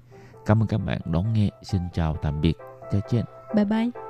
[0.48, 1.48] Cảm ơn các bạn đón nghe.
[1.62, 2.54] Xin chào tạm biệt.
[2.90, 3.18] Chào chị
[3.54, 4.07] Bye bye.《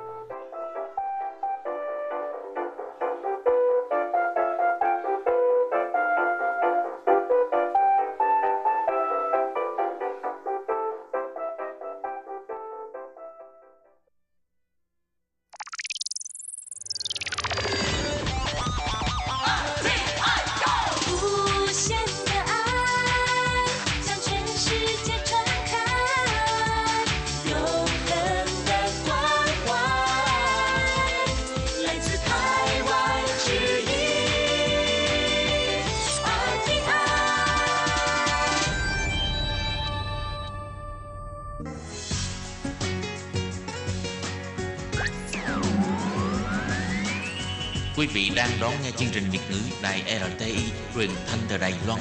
[48.50, 50.58] đang đón nghe chương trình Việt ngữ Đài RTI
[50.94, 52.00] truyền thanh từ Đài Loan.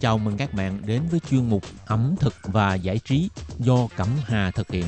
[0.00, 4.08] Chào mừng các bạn đến với chuyên mục ẩm thực và giải trí do Cẩm
[4.24, 4.86] Hà thực hiện.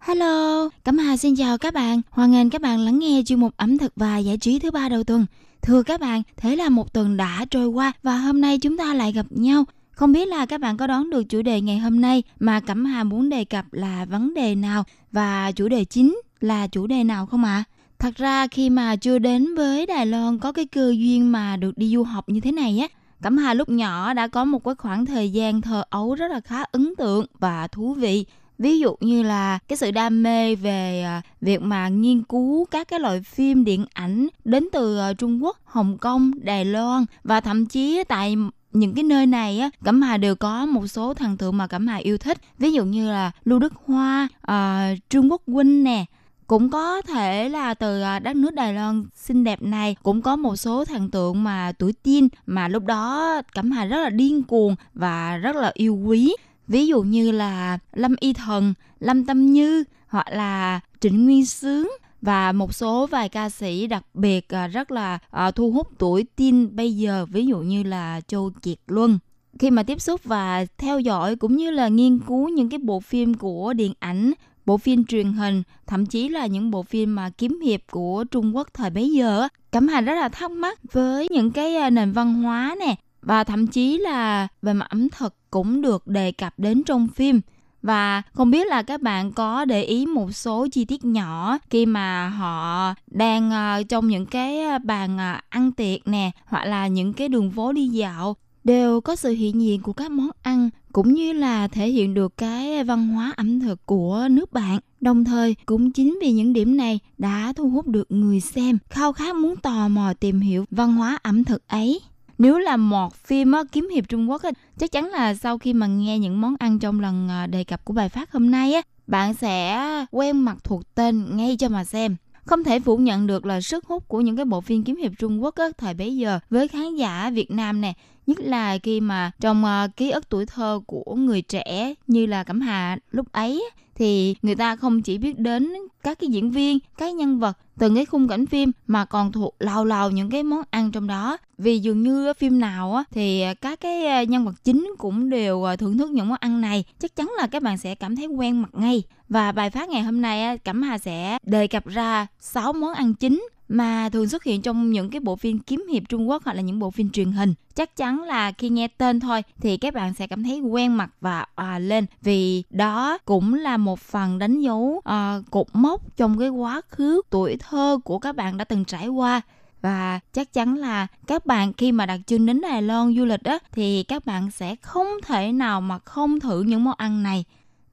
[0.00, 0.49] Hello,
[0.84, 2.00] Cẩm Hà xin chào các bạn.
[2.10, 4.88] Hoan nghênh các bạn lắng nghe chuyên mục ẩm thực và giải trí thứ ba
[4.88, 5.26] đầu tuần.
[5.62, 8.94] Thưa các bạn, thế là một tuần đã trôi qua và hôm nay chúng ta
[8.94, 9.64] lại gặp nhau.
[9.90, 12.84] Không biết là các bạn có đón được chủ đề ngày hôm nay mà Cẩm
[12.84, 17.04] Hà muốn đề cập là vấn đề nào và chủ đề chính là chủ đề
[17.04, 17.64] nào không ạ?
[17.68, 17.70] À?
[17.98, 21.78] Thật ra khi mà chưa đến với Đài Loan có cái cơ duyên mà được
[21.78, 22.88] đi du học như thế này á,
[23.22, 26.40] Cẩm Hà lúc nhỏ đã có một cái khoảng thời gian thơ ấu rất là
[26.40, 28.26] khá ấn tượng và thú vị
[28.60, 32.88] ví dụ như là cái sự đam mê về à, việc mà nghiên cứu các
[32.88, 37.40] cái loại phim điện ảnh đến từ à, Trung Quốc, Hồng Kông, Đài Loan và
[37.40, 38.36] thậm chí tại
[38.72, 41.86] những cái nơi này á cẩm hà đều có một số thần tượng mà cẩm
[41.86, 42.38] hà yêu thích.
[42.58, 46.04] Ví dụ như là lưu đức hoa uh, trương quốc huynh nè.
[46.46, 49.96] Cũng có thể là từ đất nước Đài Loan xinh đẹp này.
[50.02, 54.02] Cũng có một số thần tượng mà tuổi teen mà lúc đó Cẩm Hà rất
[54.02, 56.34] là điên cuồng và rất là yêu quý
[56.70, 61.90] ví dụ như là Lâm Y Thần, Lâm Tâm Như hoặc là Trịnh Nguyên Sướng.
[62.22, 66.24] Và một số vài ca sĩ đặc biệt à, rất là à, thu hút tuổi
[66.36, 69.18] teen bây giờ ví dụ như là Châu Kiệt Luân.
[69.58, 73.00] Khi mà tiếp xúc và theo dõi cũng như là nghiên cứu những cái bộ
[73.00, 74.32] phim của điện ảnh
[74.66, 78.56] bộ phim truyền hình thậm chí là những bộ phim mà kiếm hiệp của Trung
[78.56, 82.12] Quốc thời bấy giờ Cẩm Hà rất là thắc mắc với những cái à, nền
[82.12, 86.54] văn hóa nè và thậm chí là về mặt ẩm thực cũng được đề cập
[86.58, 87.40] đến trong phim
[87.82, 91.86] và không biết là các bạn có để ý một số chi tiết nhỏ khi
[91.86, 96.86] mà họ đang ờ, trong những cái ờ, bàn ờ, ăn tiệc nè hoặc là
[96.86, 100.70] những cái đường phố đi dạo đều có sự hiện diện của các món ăn
[100.92, 104.78] cũng như là thể hiện được cái văn hóa ẩm thực của nước bạn.
[105.00, 109.12] Đồng thời, cũng chính vì những điểm này đã thu hút được người xem khao
[109.12, 112.00] khát muốn tò mò tìm hiểu văn hóa ẩm thực ấy
[112.40, 115.72] nếu là một phim á, kiếm hiệp Trung Quốc á, chắc chắn là sau khi
[115.72, 118.72] mà nghe những món ăn trong lần à, đề cập của bài phát hôm nay
[118.72, 122.16] á, bạn sẽ quen mặt thuộc tên ngay cho mà xem.
[122.44, 125.12] Không thể phủ nhận được là sức hút của những cái bộ phim kiếm hiệp
[125.18, 127.92] Trung Quốc á, thời bấy giờ với khán giả Việt Nam nè,
[128.26, 132.44] nhất là khi mà trong uh, ký ức tuổi thơ của người trẻ như là
[132.44, 136.78] Cẩm Hà lúc ấy thì người ta không chỉ biết đến các cái diễn viên,
[136.98, 140.42] các nhân vật từng cái khung cảnh phim mà còn thuộc lào lào những cái
[140.42, 141.36] món ăn trong đó.
[141.58, 145.64] Vì dường như phim nào á thì các cái à, nhân vật chính cũng đều
[145.64, 146.84] à, thưởng thức những món ăn này.
[146.98, 149.02] Chắc chắn là các bạn sẽ cảm thấy quen mặt ngay.
[149.28, 153.14] Và bài phát ngày hôm nay Cẩm Hà sẽ đề cập ra 6 món ăn
[153.14, 156.56] chính mà thường xuất hiện trong những cái bộ phim kiếm hiệp Trung Quốc hoặc
[156.56, 157.54] là những bộ phim truyền hình.
[157.74, 161.10] Chắc chắn là khi nghe tên thôi thì các bạn sẽ cảm thấy quen mặt
[161.20, 162.06] và à lên.
[162.22, 166.80] Vì đó cũng là một một phần đánh dấu uh, cột mốc trong cái quá
[166.88, 169.40] khứ tuổi thơ của các bạn đã từng trải qua.
[169.82, 173.42] Và chắc chắn là các bạn khi mà đặt chân đến Đài Loan du lịch
[173.44, 177.44] á thì các bạn sẽ không thể nào mà không thử những món ăn này.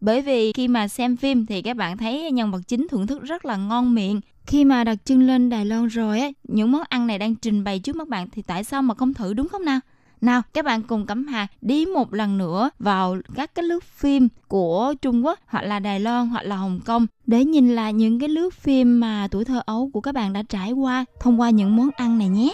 [0.02, 3.24] Bởi vì khi mà xem phim thì các bạn thấy nhân vật chính thưởng thức
[3.24, 4.22] rất là ngon miệng.
[4.46, 7.64] Khi mà đặt chân lên Đài Loan rồi á, những món ăn này đang trình
[7.64, 9.80] bày trước mắt bạn thì tại sao mà không thử đúng không nào?
[10.22, 14.28] Nào, các bạn cùng Cẩm Hà đi một lần nữa vào các cái lướt phim
[14.48, 18.20] của Trung Quốc hoặc là Đài Loan hoặc là Hồng Kông để nhìn lại những
[18.20, 21.50] cái lướt phim mà tuổi thơ ấu của các bạn đã trải qua thông qua
[21.50, 22.54] những món ăn này nhé.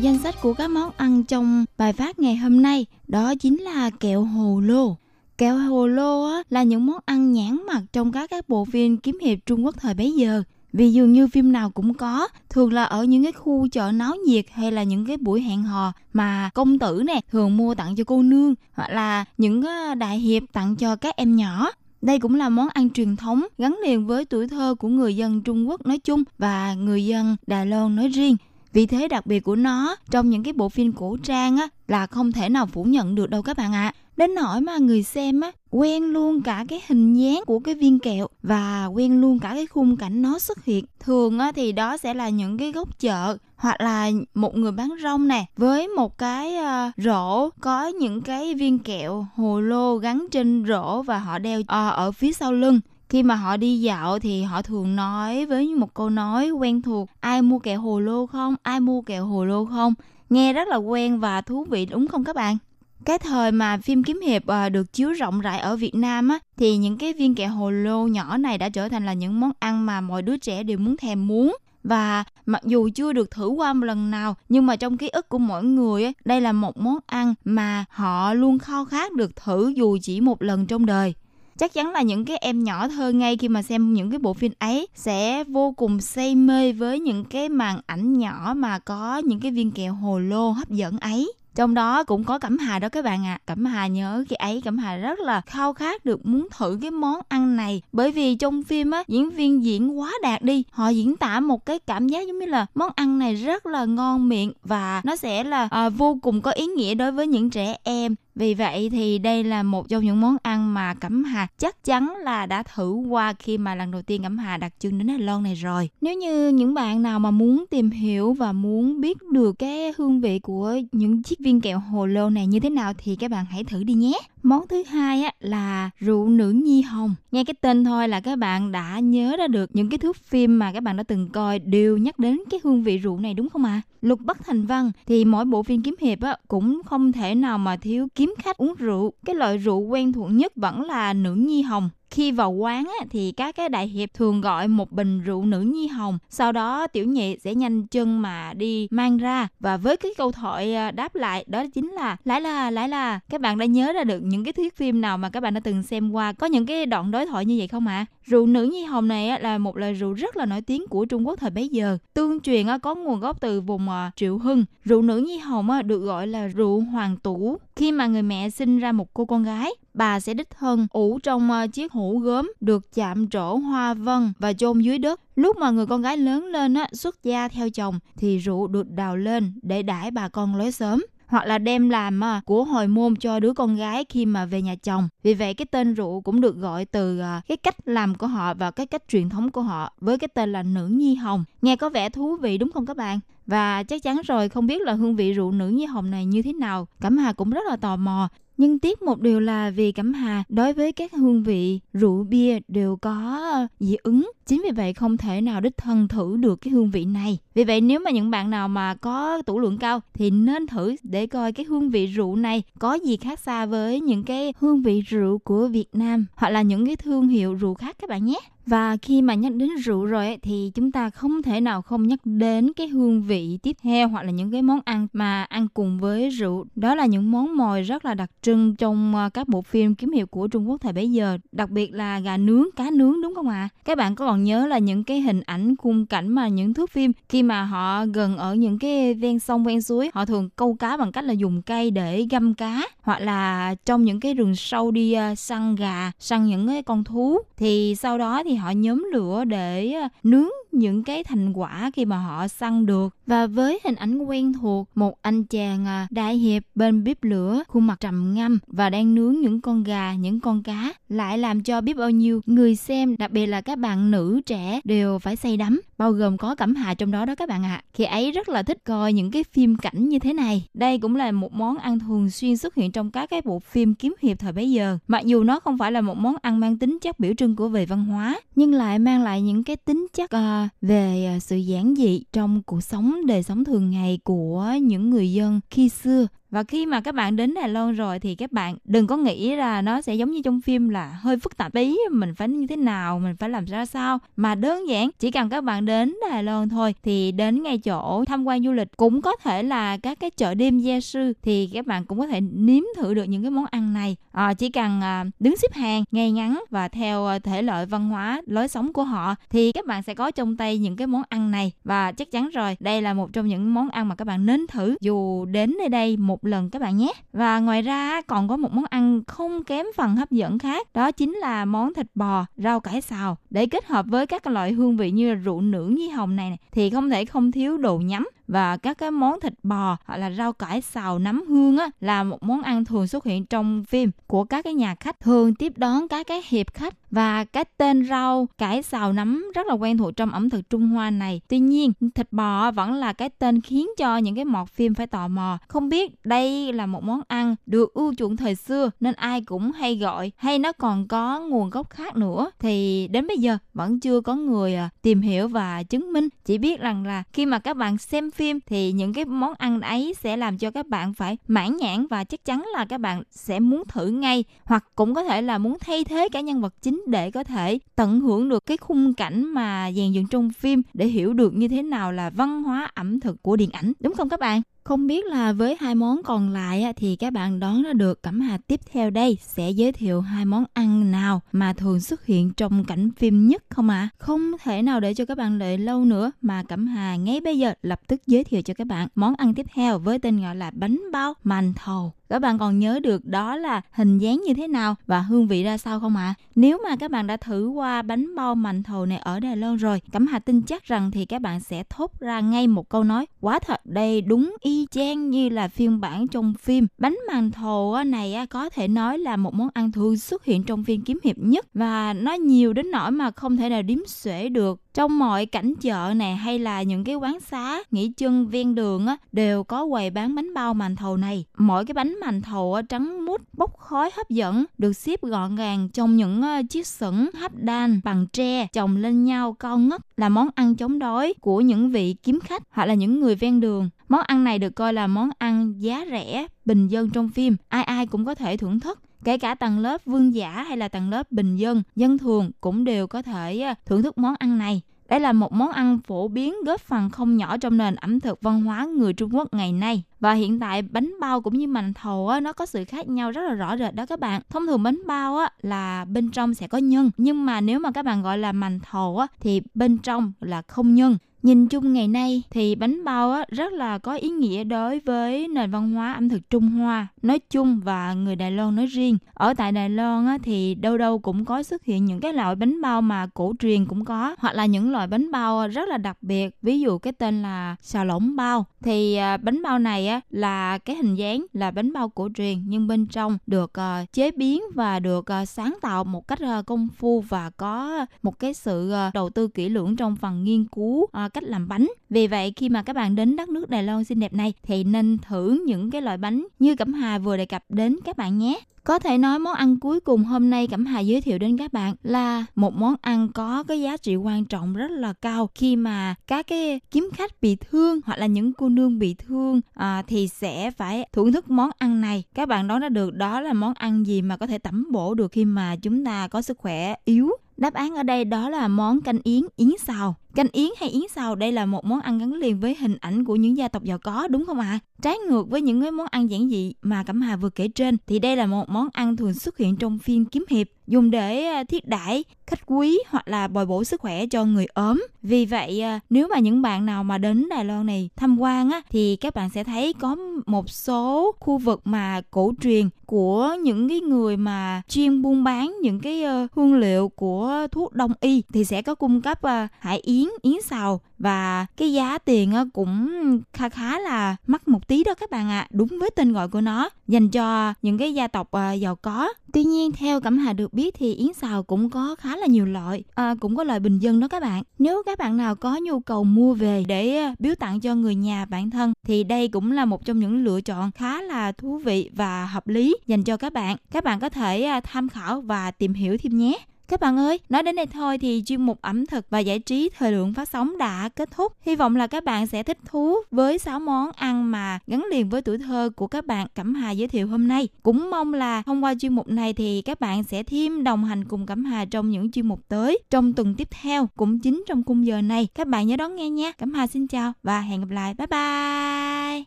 [0.00, 3.90] Danh sách của các món ăn trong bài phát ngày hôm nay đó chính là
[3.90, 4.96] kẹo hồ lô.
[5.38, 8.96] Kẹo hồ lô á, là những món ăn nhãn mặt trong các các bộ phim
[8.96, 10.42] kiếm hiệp Trung Quốc thời bấy giờ.
[10.72, 14.14] Vì dường như phim nào cũng có, thường là ở những cái khu chợ náo
[14.26, 17.96] nhiệt hay là những cái buổi hẹn hò mà công tử nè thường mua tặng
[17.96, 19.64] cho cô nương hoặc là những
[19.98, 21.70] đại hiệp tặng cho các em nhỏ.
[22.02, 25.42] Đây cũng là món ăn truyền thống gắn liền với tuổi thơ của người dân
[25.42, 28.36] Trung Quốc nói chung và người dân Đài Loan nói riêng.
[28.72, 32.06] Vị thế đặc biệt của nó trong những cái bộ phim cổ trang á là
[32.06, 33.92] không thể nào phủ nhận được đâu các bạn ạ.
[33.94, 33.94] À.
[34.16, 37.98] Đến nỗi mà người xem á quen luôn cả cái hình dáng của cái viên
[37.98, 40.84] kẹo và quen luôn cả cái khung cảnh nó xuất hiện.
[41.00, 44.94] Thường á thì đó sẽ là những cái góc chợ hoặc là một người bán
[45.02, 50.26] rong nè với một cái uh, rổ có những cái viên kẹo hồ lô gắn
[50.30, 54.18] trên rổ và họ đeo uh, ở phía sau lưng khi mà họ đi dạo
[54.18, 58.26] thì họ thường nói với một câu nói quen thuộc ai mua kẹo hồ lô
[58.26, 58.54] không?
[58.62, 59.94] Ai mua kẹo hồ lô không?
[60.30, 62.56] Nghe rất là quen và thú vị đúng không các bạn?
[63.04, 66.38] Cái thời mà phim kiếm hiệp ờ, được chiếu rộng rãi ở Việt Nam á
[66.56, 69.50] thì những cái viên kẹo hồ lô nhỏ này đã trở thành là những món
[69.58, 71.56] ăn mà mọi đứa trẻ đều muốn thèm muốn.
[71.84, 75.28] Và mặc dù chưa được thử qua một lần nào nhưng mà trong ký ức
[75.28, 79.36] của mỗi người ấy, đây là một món ăn mà họ luôn khao khát được
[79.36, 81.14] thử dù chỉ một lần trong đời
[81.58, 84.34] chắc chắn là những cái em nhỏ thơ ngay khi mà xem những cái bộ
[84.34, 89.22] phim ấy sẽ vô cùng say mê với những cái màn ảnh nhỏ mà có
[89.24, 91.32] những cái viên kẹo hồ lô hấp dẫn ấy.
[91.58, 93.34] Trong đó cũng có cẩm hà đó các bạn ạ.
[93.34, 93.42] À.
[93.46, 96.90] cẩm hà nhớ khi ấy cẩm hà rất là khao khát được muốn thử cái
[96.90, 97.82] món ăn này.
[97.92, 100.64] Bởi vì trong phim á diễn viên diễn quá đạt đi.
[100.70, 103.84] Họ diễn tả một cái cảm giác giống như là món ăn này rất là
[103.84, 107.50] ngon miệng và nó sẽ là à, vô cùng có ý nghĩa đối với những
[107.50, 111.46] trẻ em vì vậy thì đây là một trong những món ăn mà Cẩm Hà
[111.58, 114.98] chắc chắn là đã thử qua khi mà lần đầu tiên Cẩm Hà đặt chân
[114.98, 115.90] đến Đài Loan này rồi.
[116.00, 120.20] Nếu như những bạn nào mà muốn tìm hiểu và muốn biết được cái hương
[120.20, 123.44] vị của những chiếc viên kẹo hồ lô này như thế nào thì các bạn
[123.50, 124.18] hãy thử đi nhé.
[124.42, 127.14] Món thứ hai á, là rượu nữ nhi hồng.
[127.32, 130.58] Nghe cái tên thôi là các bạn đã nhớ ra được những cái thước phim
[130.58, 133.48] mà các bạn đã từng coi đều nhắc đến cái hương vị rượu này đúng
[133.48, 133.82] không ạ?
[133.84, 133.86] À?
[134.02, 137.58] Lục Bắc Thành Văn thì mỗi bộ phim kiếm hiệp á, cũng không thể nào
[137.58, 139.12] mà thiếu kiếm khách uống rượu.
[139.24, 143.06] Cái loại rượu quen thuộc nhất vẫn là nữ nhi hồng khi vào quán á,
[143.10, 146.18] thì các cái đại hiệp thường gọi một bình rượu nữ nhi hồng.
[146.30, 149.48] Sau đó tiểu nhị sẽ nhanh chân mà đi mang ra.
[149.60, 153.20] Và với cái câu thoại à, đáp lại đó chính là lại là lại là
[153.30, 155.60] các bạn đã nhớ ra được những cái thuyết phim nào mà các bạn đã
[155.64, 156.32] từng xem qua?
[156.32, 158.06] Có những cái đoạn đối thoại như vậy không ạ?
[158.10, 158.17] à?
[158.28, 161.26] Rượu nữ nhi hồng này là một loại rượu rất là nổi tiếng của Trung
[161.26, 161.98] Quốc thời bấy giờ.
[162.14, 164.64] Tương truyền có nguồn gốc từ vùng à, Triệu Hưng.
[164.84, 167.58] Rượu nữ nhi hồng được gọi là rượu hoàng tủ.
[167.76, 171.18] Khi mà người mẹ sinh ra một cô con gái bà sẽ đích thân ủ
[171.22, 175.20] trong à, chiếc hũ gốm được chạm trổ hoa vân và chôn dưới đất.
[175.36, 178.90] Lúc mà người con gái lớn lên á, xuất gia theo chồng thì rượu được
[178.90, 182.88] đào lên để đãi bà con lối sớm hoặc là đem làm à, của hồi
[182.88, 185.08] môn cho đứa con gái khi mà về nhà chồng.
[185.22, 188.54] Vì vậy cái tên rượu cũng được gọi từ à, cái cách làm của họ
[188.54, 191.44] và cái cách truyền thống của họ với cái tên là nữ nhi hồng.
[191.62, 193.20] Nghe có vẻ thú vị, đúng không các bạn?
[193.46, 196.42] Và chắc chắn rồi, không biết là hương vị rượu nữ nhi hồng này như
[196.42, 196.88] thế nào.
[197.00, 200.44] Cẩm Hà cũng rất là tò mò nhưng tiếc một điều là vì Cẩm Hà
[200.48, 203.40] đối với các hương vị rượu bia đều có
[203.80, 204.30] dị ứng.
[204.48, 207.38] Chính vì vậy không thể nào đích thân thử được cái hương vị này.
[207.54, 210.96] Vì vậy nếu mà những bạn nào mà có tủ lượng cao thì nên thử
[211.02, 214.82] để coi cái hương vị rượu này có gì khác xa với những cái hương
[214.82, 218.24] vị rượu của Việt Nam hoặc là những cái thương hiệu rượu khác các bạn
[218.24, 218.38] nhé.
[218.68, 222.06] Và khi mà nhắc đến rượu rồi ấy, thì chúng ta không thể nào không
[222.06, 225.68] nhắc đến cái hương vị tiếp theo hoặc là những cái món ăn mà ăn
[225.74, 226.66] cùng với rượu.
[226.74, 230.12] Đó là những món mồi rất là đặc trưng trong ờ, các bộ phim kiếm
[230.12, 231.38] hiệp của Trung Quốc thời bấy giờ.
[231.52, 233.54] Đặc biệt là gà nướng, cá nướng đúng không ạ?
[233.54, 233.68] À?
[233.84, 236.90] Các bạn có còn nhớ là những cái hình ảnh khung cảnh mà những thước
[236.90, 240.74] phim khi mà họ gần ở những cái ven sông, ven suối, họ thường câu
[240.74, 244.56] cá bằng cách là dùng cây để găm cá, hoặc là trong những cái rừng
[244.56, 247.38] sâu đi à, săn gà, săn những cái con thú.
[247.56, 250.48] Thì sau đó thì họ nhóm lửa để à, nướng
[250.78, 253.16] những cái thành quả khi mà họ săn được.
[253.26, 257.62] Và với hình ảnh quen thuộc một anh chàng à, đại hiệp bên bếp lửa
[257.68, 261.62] khuôn mặt trầm ngâm và đang nướng những con gà những con cá lại làm
[261.62, 265.36] cho biết bao nhiêu người xem đặc biệt là các bạn nữ trẻ đều phải
[265.36, 267.74] say đắm bao gồm có cẩm hà trong đó đó các bạn ạ.
[267.74, 267.82] À.
[267.92, 270.66] khi ấy rất là thích coi những cái phim cảnh như thế này.
[270.74, 273.94] Đây cũng là một món ăn thường xuyên xuất hiện trong các cái bộ phim
[273.94, 274.98] kiếm hiệp thời bấy giờ.
[275.08, 277.68] Mặc dù nó không phải là một món ăn mang tính chất biểu trưng của
[277.68, 281.56] về văn hóa nhưng lại mang lại những cái tính chất uh, về à, sự
[281.56, 286.26] giản dị trong cuộc sống, đời sống thường ngày của những người dân khi xưa
[286.50, 289.56] và khi mà các bạn đến Đài Loan rồi thì các bạn đừng có nghĩ
[289.56, 292.66] là nó sẽ giống như trong phim là hơi phức tạp ý mình phải như
[292.66, 294.18] thế nào mình phải làm ra sao.
[294.36, 298.24] Mà đơn giản chỉ cần các bạn đến Đài Loan thôi thì đến ngay chỗ
[298.24, 301.70] tham quan du lịch cũng có thể là các cái chợ đêm gia sư thì
[301.72, 304.16] các bạn cũng có thể nếm thử được những cái món ăn này.
[304.32, 308.08] À, chỉ cần à, đứng xếp hàng ngay ngắn và theo à, thể loại văn
[308.08, 311.22] hóa lối sống của họ thì các bạn sẽ có trong tay những cái món
[311.28, 311.72] ăn này.
[311.84, 314.66] Và chắc chắn rồi đây là một trong những món ăn mà các bạn nên
[314.66, 317.12] thử dù đến nơi đây một một lần các bạn nhé.
[317.32, 321.10] Và ngoài ra còn có một món ăn không kém phần hấp dẫn khác, đó
[321.10, 323.36] chính là món thịt bò, rau cải xào.
[323.50, 326.90] Để kết hợp với các loại hương vị như rượu nữ nhi hồng này thì
[326.90, 330.52] không thể không thiếu đồ nhắm và các cái món thịt bò hoặc là rau
[330.52, 334.44] cải xào nấm hương á là một món ăn thường xuất hiện trong phim của
[334.44, 338.48] các cái nhà khách thường tiếp đón các cái hiệp khách và cái tên rau
[338.58, 341.40] cải xào nấm rất là quen thuộc trong ẩm thực Trung Hoa này.
[341.48, 345.06] Tuy nhiên, thịt bò vẫn là cái tên khiến cho những cái mọt phim phải
[345.06, 345.58] tò mò.
[345.68, 349.72] Không biết đây là một món ăn được ưu chuộng thời xưa nên ai cũng
[349.72, 354.00] hay gọi hay nó còn có nguồn gốc khác nữa thì đến bây giờ vẫn
[354.00, 356.28] chưa có người à, tìm hiểu và chứng minh.
[356.44, 359.80] Chỉ biết rằng là khi mà các bạn xem phim thì những cái món ăn
[359.80, 363.22] ấy sẽ làm cho các bạn phải mãn nhãn và chắc chắn là các bạn
[363.30, 366.74] sẽ muốn thử ngay, hoặc cũng có thể là muốn thay thế cả nhân vật
[366.82, 370.82] chính để có thể tận hưởng được cái khung cảnh mà dàn dựng trong phim
[370.94, 373.92] để hiểu được như thế nào là văn hóa ẩm thực của điện ảnh.
[374.00, 374.62] Đúng không các bạn?
[374.84, 378.40] Không biết là với hai món còn lại thì các bạn đoán ra được Cẩm
[378.40, 382.52] Hà tiếp theo đây sẽ giới thiệu hai món ăn nào mà thường xuất hiện
[382.56, 383.96] trong cảnh phim nhất không ạ?
[383.96, 384.08] À?
[384.18, 387.58] Không thể nào để cho các bạn đợi lâu nữa, mà Cẩm Hà ngay bây
[387.58, 390.56] giờ lập tức giới thiệu cho các bạn món ăn tiếp theo với tên gọi
[390.56, 394.54] là bánh bao màn thầu các bạn còn nhớ được đó là hình dáng như
[394.54, 396.22] thế nào và hương vị ra sao không ạ?
[396.22, 396.34] À?
[396.54, 399.76] Nếu mà các bạn đã thử qua bánh bao mành thầu này ở Đài Loan
[399.76, 403.04] rồi, Cẩm Hà tin chắc rằng thì các bạn sẽ thốt ra ngay một câu
[403.04, 406.86] nói quá thật đây đúng y chang như là phiên bản trong phim.
[406.98, 410.84] Bánh màn thầu này có thể nói là một món ăn thường xuất hiện trong
[410.84, 414.48] phim kiếm hiệp nhất và nó nhiều đến nỗi mà không thể nào đếm xuể
[414.48, 418.74] được trong mọi cảnh chợ này hay là những cái quán xá, nghỉ chân, ven
[418.74, 421.44] đường á, đều có quầy bán bánh bao màn thầu này.
[421.58, 425.56] Mỗi cái bánh màn thầu á, trắng mút, bốc khói hấp dẫn, được xếp gọn
[425.56, 430.00] gàng trong những ờ, chiếc sửng hấp đan, bằng tre, chồng lên nhau cao ngất,
[430.16, 433.60] là món ăn chống đói của những vị kiếm khách hoặc là những người ven
[433.60, 433.90] đường.
[434.08, 437.56] Món ăn này được coi là món ăn giá rẻ, bình dân trong phim.
[437.68, 440.88] Ai ai cũng có thể thưởng thức kể cả tầng lớp vương giả hay là
[440.88, 444.58] tầng lớp bình dân dân thường cũng đều có thể ờ, thưởng thức món ăn
[444.58, 448.20] này đây là một món ăn phổ biến góp phần không nhỏ trong nền ẩm
[448.20, 450.02] thực văn hóa người Trung Quốc ngày nay.
[450.20, 453.30] Và hiện tại bánh bao cũng như mành thầu á, nó có sự khác nhau
[453.30, 454.42] rất là rõ rệt đó các bạn.
[454.48, 457.10] Thông thường bánh bao á, là bên trong sẽ có nhân.
[457.16, 460.62] Nhưng mà nếu mà các bạn gọi là mành thầu á, thì bên trong là
[460.62, 461.16] không nhân.
[461.42, 465.48] Nhìn chung ngày nay thì bánh bao á, rất là có ý nghĩa đối với
[465.48, 469.18] nền văn hóa ẩm thực Trung Hoa nói chung và người Đài Loan nói riêng.
[469.34, 472.54] Ở tại Đài Loan á, thì đâu đâu cũng có xuất hiện những cái loại
[472.54, 475.88] bánh bao mà cổ truyền cũng có hoặc là những loại bánh bao ờ, rất
[475.88, 476.56] là đặc biệt.
[476.62, 480.78] Ví dụ cái tên là xào lỏng bao thì à, bánh bao này á, là
[480.78, 484.62] cái hình dáng là bánh bao cổ truyền nhưng bên trong được ờ, chế biến
[484.74, 489.48] và được sáng tạo một cách công phu và có một cái sự đầu tư
[489.48, 491.88] kỹ lưỡng trong phần nghiên cứu cách làm bánh.
[492.10, 494.84] Vì vậy khi mà các bạn đến đất nước Đài Loan xinh đẹp này thì
[494.84, 498.38] nên thử những cái loại bánh như Cẩm Hà vừa đề cập đến các bạn
[498.38, 498.60] nhé.
[498.84, 501.72] Có thể nói món ăn cuối cùng hôm nay Cẩm Hà giới thiệu đến các
[501.72, 505.76] bạn là một món ăn có cái giá trị quan trọng rất là cao khi
[505.76, 510.02] mà các cái kiếm khách bị thương hoặc là những cô nương bị thương à,
[510.06, 512.24] thì sẽ phải thưởng thức món ăn này.
[512.34, 515.14] Các bạn đoán ra được đó là món ăn gì mà có thể tẩm bổ
[515.14, 517.30] được khi mà chúng ta có sức khỏe yếu.
[517.56, 520.14] Đáp án ở đây đó là món canh yến yến xào.
[520.38, 523.24] Canh yến hay yến xào đây là một món ăn gắn liền với hình ảnh
[523.24, 524.66] của những gia tộc giàu có đúng không ạ?
[524.70, 524.78] À?
[525.02, 527.96] Trái ngược với những cái món ăn giản dị mà Cẩm Hà vừa kể trên
[528.06, 531.44] thì đây là một món ăn thường xuất hiện trong phim kiếm hiệp dùng để
[531.44, 535.06] à, thiết đãi khách quý hoặc là bồi bổ sức khỏe cho người ốm.
[535.22, 538.70] Vì vậy à, nếu mà những bạn nào mà đến Đài Loan này tham quan
[538.70, 540.16] á thì các bạn sẽ thấy có
[540.46, 545.76] một số khu vực mà cổ truyền của những cái người mà chuyên buôn bán
[545.82, 549.68] những cái ờ, hương liệu của thuốc đông y thì sẽ có cung cấp à,
[549.78, 553.08] hải yến, yến xào và cái giá tiền ờ, cũng
[553.52, 555.68] khá khá là mắc một tí đó các bạn ạ à.
[555.70, 559.28] đúng với tên gọi của nó dành cho những cái gia tộc ờ, giàu có.
[559.52, 562.66] Tuy nhiên theo cẩm hà được biết thì yến xào cũng có khá là nhiều
[562.66, 564.62] loại à, cũng có loại bình dân đó các bạn.
[564.78, 568.44] Nếu các bạn nào có nhu cầu mua về để biếu tặng cho người nhà
[568.44, 572.10] bản thân thì đây cũng là một trong những lựa chọn khá là thú vị
[572.14, 573.76] và hợp lý dành cho các bạn.
[573.90, 576.58] Các bạn có thể tham khảo và tìm hiểu thêm nhé.
[576.88, 579.90] Các bạn ơi, nói đến đây thôi thì chuyên mục ẩm thực và giải trí
[579.98, 581.52] thời lượng phát sóng đã kết thúc.
[581.60, 585.28] Hy vọng là các bạn sẽ thích thú với 6 món ăn mà gắn liền
[585.28, 587.68] với tuổi thơ của các bạn Cẩm Hà giới thiệu hôm nay.
[587.82, 591.24] Cũng mong là thông qua chuyên mục này thì các bạn sẽ thêm đồng hành
[591.24, 594.82] cùng Cẩm Hà trong những chuyên mục tới trong tuần tiếp theo cũng chính trong
[594.82, 595.48] khung giờ này.
[595.54, 596.52] Các bạn nhớ đón nghe nha.
[596.52, 598.14] Cẩm Hà xin chào và hẹn gặp lại.
[598.14, 599.44] Bye bye.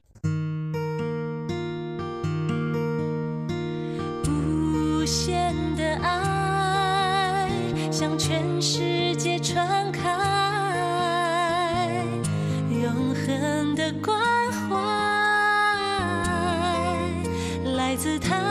[4.26, 5.06] Bù
[8.12, 10.09] 向全世界传开，
[12.70, 14.20] 永恒的关
[14.51, 14.76] 怀，
[17.78, 18.51] 来自他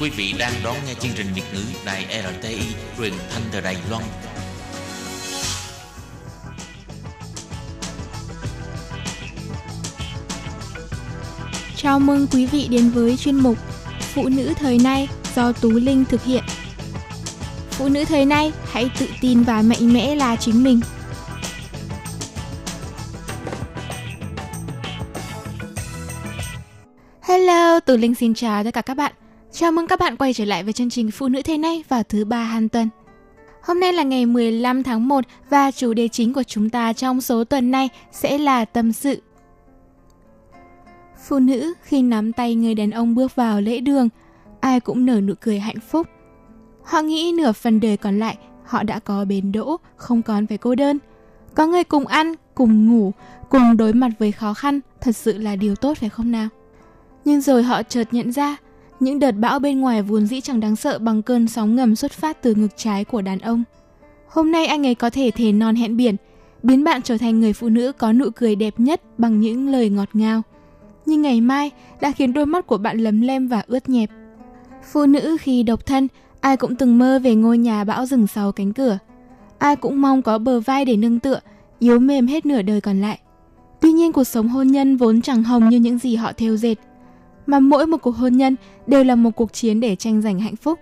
[0.00, 2.06] Quý vị đang đón nghe chương trình Việt ngữ Đài
[2.40, 2.60] RTI
[2.98, 4.02] truyền thanh từ Đài Loan.
[11.76, 13.58] Chào mừng quý vị đến với chuyên mục
[14.00, 16.44] Phụ nữ thời nay do Tú Linh thực hiện.
[17.70, 20.80] Phụ nữ thời nay hãy tự tin và mạnh mẽ là chính mình.
[27.22, 29.12] Hello, Tú Linh xin chào tất cả các bạn.
[29.52, 32.02] Chào mừng các bạn quay trở lại với chương trình Phụ nữ thế này vào
[32.02, 32.88] thứ ba hàng tuần.
[33.62, 37.20] Hôm nay là ngày 15 tháng 1 và chủ đề chính của chúng ta trong
[37.20, 39.22] số tuần này sẽ là tâm sự.
[41.28, 44.08] Phụ nữ khi nắm tay người đàn ông bước vào lễ đường,
[44.60, 46.06] ai cũng nở nụ cười hạnh phúc.
[46.84, 50.58] Họ nghĩ nửa phần đời còn lại họ đã có bến đỗ, không còn phải
[50.58, 50.98] cô đơn.
[51.54, 53.12] Có người cùng ăn, cùng ngủ,
[53.48, 56.48] cùng đối mặt với khó khăn thật sự là điều tốt phải không nào?
[57.24, 58.56] Nhưng rồi họ chợt nhận ra
[59.00, 62.12] những đợt bão bên ngoài vốn dĩ chẳng đáng sợ bằng cơn sóng ngầm xuất
[62.12, 63.64] phát từ ngực trái của đàn ông.
[64.28, 66.16] Hôm nay anh ấy có thể thề non hẹn biển,
[66.62, 69.90] biến bạn trở thành người phụ nữ có nụ cười đẹp nhất bằng những lời
[69.90, 70.42] ngọt ngào.
[71.06, 71.70] Nhưng ngày mai
[72.00, 74.10] đã khiến đôi mắt của bạn lấm lem và ướt nhẹp.
[74.92, 76.08] Phụ nữ khi độc thân,
[76.40, 78.98] ai cũng từng mơ về ngôi nhà bão rừng sau cánh cửa.
[79.58, 81.40] Ai cũng mong có bờ vai để nâng tựa,
[81.78, 83.18] yếu mềm hết nửa đời còn lại.
[83.80, 86.74] Tuy nhiên cuộc sống hôn nhân vốn chẳng hồng như những gì họ theo dệt
[87.46, 90.56] mà mỗi một cuộc hôn nhân đều là một cuộc chiến để tranh giành hạnh
[90.56, 90.78] phúc.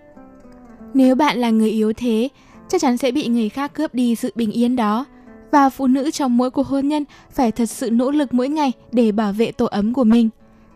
[0.95, 2.29] Nếu bạn là người yếu thế,
[2.69, 5.07] chắc chắn sẽ bị người khác cướp đi sự bình yên đó.
[5.51, 8.73] Và phụ nữ trong mỗi cuộc hôn nhân phải thật sự nỗ lực mỗi ngày
[8.93, 10.29] để bảo vệ tổ ấm của mình.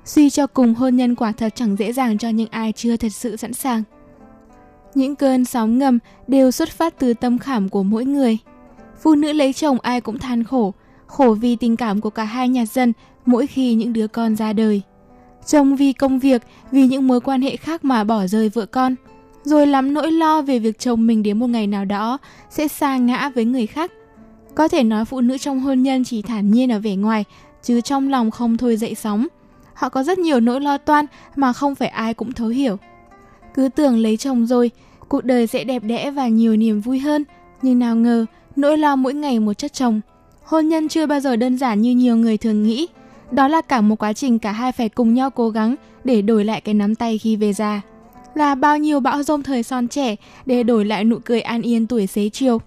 [0.05, 3.13] Suy cho cùng hôn nhân quả thật chẳng dễ dàng cho những ai chưa thật
[3.13, 3.83] sự sẵn sàng.
[4.95, 8.39] Những cơn sóng ngầm đều xuất phát từ tâm khảm của mỗi người.
[9.03, 10.75] Phụ nữ lấy chồng ai cũng than khổ,
[11.07, 12.93] khổ vì tình cảm của cả hai nhà dân
[13.27, 14.83] mỗi khi những đứa con ra đời.
[15.47, 18.95] Chồng vì công việc, vì những mối quan hệ khác mà bỏ rơi vợ con.
[19.45, 22.19] Rồi lắm nỗi lo về việc chồng mình đến một ngày nào đó
[22.51, 23.93] sẽ xa ngã với người khác.
[24.55, 27.25] Có thể nói phụ nữ trong hôn nhân chỉ thản nhiên ở vẻ ngoài,
[27.63, 29.27] chứ trong lòng không thôi dậy sóng.
[29.75, 32.77] Họ có rất nhiều nỗi lo toan mà không phải ai cũng thấu hiểu.
[33.55, 34.71] Cứ tưởng lấy chồng rồi,
[35.09, 37.25] cuộc đời sẽ đẹp đẽ và nhiều niềm vui hơn.
[37.63, 38.27] Nhưng nào ngờ,
[38.57, 40.01] nỗi lo mỗi ngày một chất chồng.
[40.45, 42.89] Hôn nhân chưa bao giờ đơn giản như nhiều người thường nghĩ.
[43.33, 45.75] Đó là cả một quá trình cả hai phải cùng nhau cố gắng
[46.05, 47.81] để đổi lại cái nắm tay khi về già.
[48.35, 50.17] Là bao nhiêu bão rông thời son trẻ
[50.47, 52.61] để đổi lại nụ cười an yên tuổi xế chiều.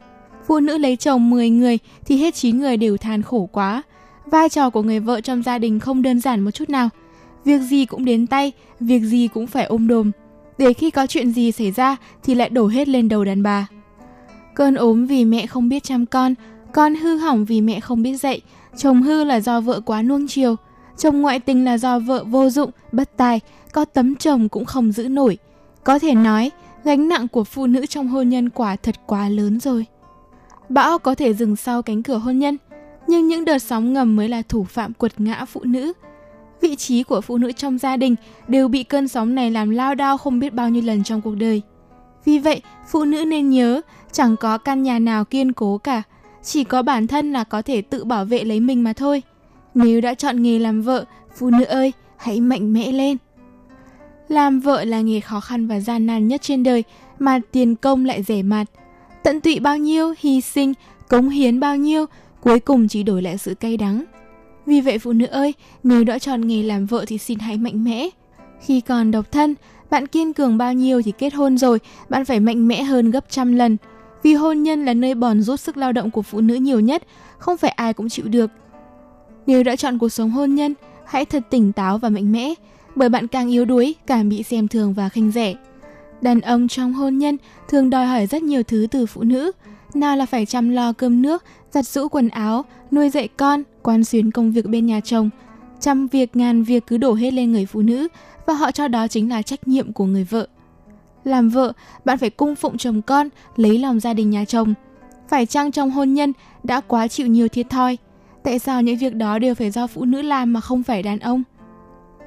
[0.48, 3.84] Phụ nữ lấy chồng 10 người thì hết 9 người đều than khổ quá.
[4.26, 6.90] Vai trò của người vợ trong gia đình không đơn giản một chút nào.
[7.46, 10.12] Việc gì cũng đến tay, việc gì cũng phải ôm đồm.
[10.58, 13.68] Để khi có chuyện gì xảy ra thì lại đổ hết lên đầu đàn bà.
[14.56, 16.34] Cơn ốm vì mẹ không biết chăm con,
[16.74, 18.42] con hư hỏng vì mẹ không biết dạy,
[18.78, 20.56] Chồng hư là do vợ quá nuông chiều,
[20.98, 23.40] chồng ngoại tình là do vợ vô dụng, bất tài,
[23.74, 25.38] có tấm chồng cũng không giữ nổi.
[25.84, 26.52] Có thể nói,
[26.84, 29.86] gánh nặng của phụ nữ trong hôn nhân quả thật quá lớn rồi.
[30.70, 32.58] Bão có thể dừng sau cánh cửa hôn nhân,
[33.08, 35.94] nhưng những đợt sóng ngầm mới là thủ phạm quật ngã phụ nữ.
[36.62, 38.16] Vị trí của phụ nữ trong gia đình
[38.48, 41.36] đều bị cơn sóng này làm lao đao không biết bao nhiêu lần trong cuộc
[41.36, 41.62] đời.
[42.26, 46.04] Vì vậy, phụ nữ nên nhớ, chẳng có căn nhà nào kiên cố cả,
[46.46, 49.24] chỉ có bản thân là có thể tự bảo vệ lấy mình mà thôi.
[49.74, 53.18] Nếu đã chọn nghề làm vợ, phụ nữ ơi, hãy mạnh mẽ lên.
[54.28, 56.84] Làm vợ là nghề khó khăn và gian nan nhất trên đời
[57.20, 58.68] mà tiền công lại rẻ mạt.
[59.24, 60.74] Tận tụy bao nhiêu, hy sinh,
[61.10, 62.06] cống hiến bao nhiêu,
[62.42, 64.04] cuối cùng chỉ đổi lại sự cay đắng.
[64.66, 67.84] Vì vậy phụ nữ ơi, nếu đã chọn nghề làm vợ thì xin hãy mạnh
[67.84, 68.10] mẽ.
[68.62, 69.56] Khi còn độc thân,
[69.90, 71.80] bạn kiên cường bao nhiêu thì kết hôn rồi,
[72.10, 73.78] bạn phải mạnh mẽ hơn gấp trăm lần–
[74.26, 77.04] vì hôn nhân là nơi bòn rút sức lao động của phụ nữ nhiều nhất,
[77.38, 78.52] không phải ai cũng chịu được.
[79.48, 80.74] Nếu đã chọn cuộc sống hôn nhân,
[81.06, 82.54] hãy thật tỉnh táo và mạnh mẽ,
[82.96, 85.56] bởi bạn càng yếu đuối, càng bị xem thường và khinh rẻ.
[86.22, 89.52] Đàn ông trong hôn nhân thường đòi hỏi rất nhiều thứ từ phụ nữ,
[89.94, 94.04] nào là phải chăm lo cơm nước, giặt rũ quần áo, nuôi dạy con, quan
[94.04, 95.30] xuyến công việc bên nhà chồng.
[95.80, 98.08] Trăm việc ngàn việc cứ đổ hết lên người phụ nữ
[98.46, 100.48] và họ cho đó chính là trách nhiệm của người vợ.
[101.26, 101.74] Làm vợ,
[102.06, 104.74] bạn phải cung phụng chồng con, lấy lòng gia đình nhà chồng.
[105.30, 107.98] Phải chăng trong hôn nhân đã quá chịu nhiều thiệt thòi?
[108.44, 111.20] Tại sao những việc đó đều phải do phụ nữ làm mà không phải đàn
[111.20, 111.44] ông?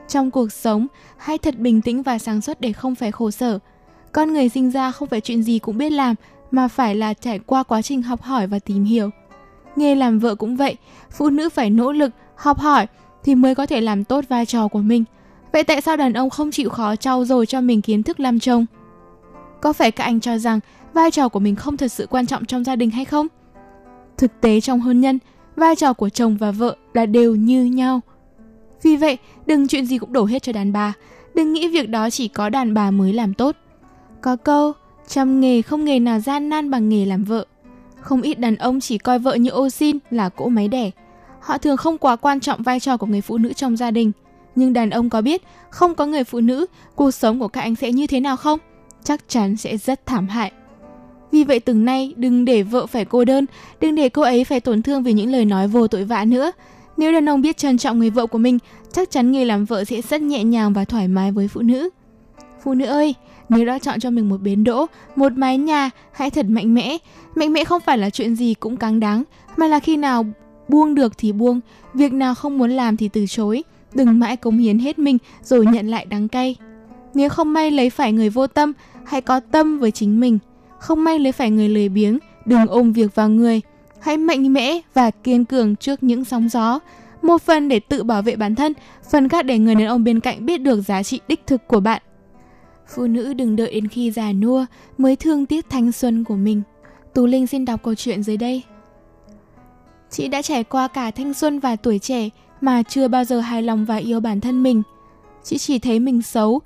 [0.09, 0.86] Trong cuộc sống,
[1.18, 3.59] hãy thật bình tĩnh và sáng suốt để không phải khổ sở.
[4.12, 6.14] Con người sinh ra không phải chuyện gì cũng biết làm,
[6.51, 9.11] mà phải là trải qua quá trình học hỏi và tìm hiểu.
[9.76, 10.76] Nghề làm vợ cũng vậy,
[11.11, 12.86] phụ nữ phải nỗ lực, học hỏi
[13.24, 15.05] thì mới có thể làm tốt vai trò của mình.
[15.53, 18.40] Vậy tại sao đàn ông không chịu khó trau dồi cho mình kiến thức làm
[18.40, 18.66] chồng?
[19.61, 20.61] Có phải các anh cho rằng
[20.92, 23.26] vai trò của mình không thật sự quan trọng trong gia đình hay không?
[24.16, 25.18] Thực tế trong hôn nhân,
[25.56, 28.00] vai trò của chồng và vợ là đều như nhau.
[28.82, 30.92] Vì vậy, đừng chuyện gì cũng đổ hết cho đàn bà.
[31.34, 33.56] Đừng nghĩ việc đó chỉ có đàn bà mới làm tốt.
[34.20, 34.72] Có câu,
[35.09, 37.46] trăm nghề không nghề nào gian nan bằng nghề làm vợ.
[38.00, 40.90] Không ít đàn ông chỉ coi vợ như ô xin là cỗ máy đẻ.
[41.40, 44.12] Họ thường không quá quan trọng vai trò của người phụ nữ trong gia đình.
[44.54, 47.74] Nhưng đàn ông có biết không có người phụ nữ, cuộc sống của các anh
[47.74, 48.59] sẽ như thế nào không?
[49.05, 50.53] Chắc chắn sẽ rất thảm hại.
[51.32, 53.46] Vì vậy từng nay đừng để vợ phải cô đơn,
[53.80, 56.53] đừng để cô ấy phải tổn thương vì những lời nói vô tội vạ nữa.
[56.96, 58.59] Nếu đàn ông biết trân trọng người vợ của mình,
[58.92, 61.88] chắc chắn nghề làm vợ sẽ rất nhẹ nhàng và thoải mái với phụ nữ.
[62.62, 63.14] Phụ nữ ơi,
[63.49, 64.86] nếu đã chọn cho mình một bến đỗ,
[65.16, 66.99] một mái nhà, hãy thật mạnh mẽ.
[67.34, 69.22] Mạnh mẽ không phải là chuyện gì cũng cáng đáng,
[69.57, 70.26] mà là khi nào
[70.68, 71.61] buông được thì buông,
[71.94, 73.64] việc nào không muốn làm thì từ chối.
[73.94, 76.57] Đừng mãi cống hiến hết mình rồi nhận lại đắng cay.
[77.14, 78.72] Nếu không may lấy phải người vô tâm,
[79.04, 80.38] hãy có tâm với chính mình.
[80.78, 83.61] Không may lấy phải người lười biếng, đừng ôm việc vào người.
[84.00, 86.80] Hãy mạnh mẽ và kiên cường trước những sóng gió.
[87.22, 88.72] Một phần để tự bảo vệ bản thân,
[89.11, 91.80] phần khác để người đàn ông bên cạnh biết được giá trị đích thực của
[91.80, 92.02] bạn.
[92.94, 94.66] Phụ nữ đừng đợi đến khi già nua
[94.98, 96.62] mới thương tiếc thanh xuân của mình.
[97.14, 98.62] Tú Linh xin đọc câu chuyện dưới đây.
[100.11, 102.28] Chị đã trải qua cả thanh xuân và tuổi trẻ
[102.61, 104.82] mà chưa bao giờ hài lòng và yêu bản thân mình.
[105.44, 106.61] Chị chỉ thấy mình xấu,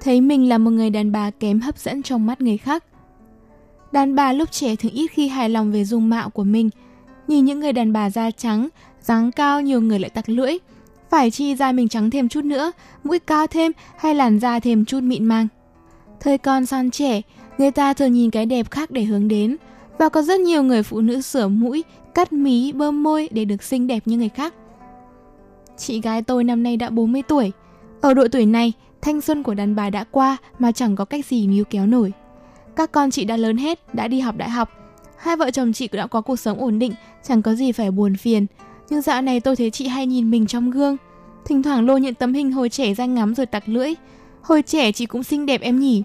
[0.00, 2.84] thấy mình là một người đàn bà kém hấp dẫn trong mắt người khác.
[3.92, 6.70] Đàn bà lúc trẻ thường ít khi hài lòng về dung mạo của mình.
[7.28, 8.68] Nhìn những người đàn bà da trắng,
[9.00, 10.58] dáng cao nhiều người lại tặc lưỡi.
[11.10, 12.72] Phải chi da mình trắng thêm chút nữa,
[13.04, 15.48] mũi cao thêm hay làn da thêm chút mịn màng.
[16.20, 17.22] Thời con son trẻ,
[17.58, 19.56] người ta thường nhìn cái đẹp khác để hướng đến.
[19.98, 21.84] Và có rất nhiều người phụ nữ sửa mũi,
[22.14, 24.54] cắt mí, bơm môi để được xinh đẹp như người khác.
[25.76, 27.52] Chị gái tôi năm nay đã 40 tuổi.
[28.00, 28.72] Ở độ tuổi này,
[29.02, 32.12] thanh xuân của đàn bà đã qua mà chẳng có cách gì níu kéo nổi.
[32.76, 34.70] Các con chị đã lớn hết, đã đi học đại học.
[35.18, 36.92] Hai vợ chồng chị cũng đã có cuộc sống ổn định,
[37.22, 38.46] chẳng có gì phải buồn phiền.
[38.90, 40.96] Nhưng dạo này tôi thấy chị hay nhìn mình trong gương.
[41.44, 43.94] Thỉnh thoảng lôi những tấm hình hồi trẻ ra ngắm rồi tặc lưỡi.
[44.42, 46.02] Hồi trẻ chị cũng xinh đẹp em nhỉ.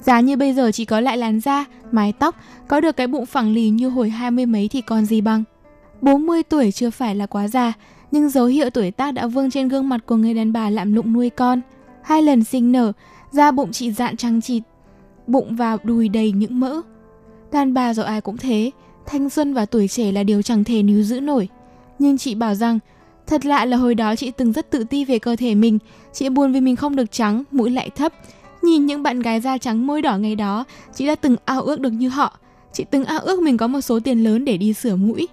[0.00, 2.36] Giá như bây giờ chị có lại làn da, mái tóc,
[2.68, 5.44] có được cái bụng phẳng lì như hồi hai mươi mấy thì còn gì bằng.
[6.00, 7.72] 40 tuổi chưa phải là quá già,
[8.10, 10.92] nhưng dấu hiệu tuổi tác đã vương trên gương mặt của người đàn bà lạm
[10.92, 11.60] lụng nuôi con.
[12.06, 12.92] Hai lần sinh nở,
[13.30, 14.62] da bụng chị dạn trăng chịt,
[15.26, 16.80] bụng và đùi đầy những mỡ.
[17.52, 18.70] Đàn bà rồi ai cũng thế,
[19.06, 21.48] thanh xuân và tuổi trẻ là điều chẳng thể níu giữ nổi.
[21.98, 22.78] Nhưng chị bảo rằng,
[23.26, 25.78] thật lạ là hồi đó chị từng rất tự ti về cơ thể mình,
[26.12, 28.12] chị buồn vì mình không được trắng, mũi lại thấp.
[28.62, 31.80] Nhìn những bạn gái da trắng môi đỏ ngày đó, chị đã từng ao ước
[31.80, 32.38] được như họ.
[32.72, 35.28] Chị từng ao ước mình có một số tiền lớn để đi sửa mũi.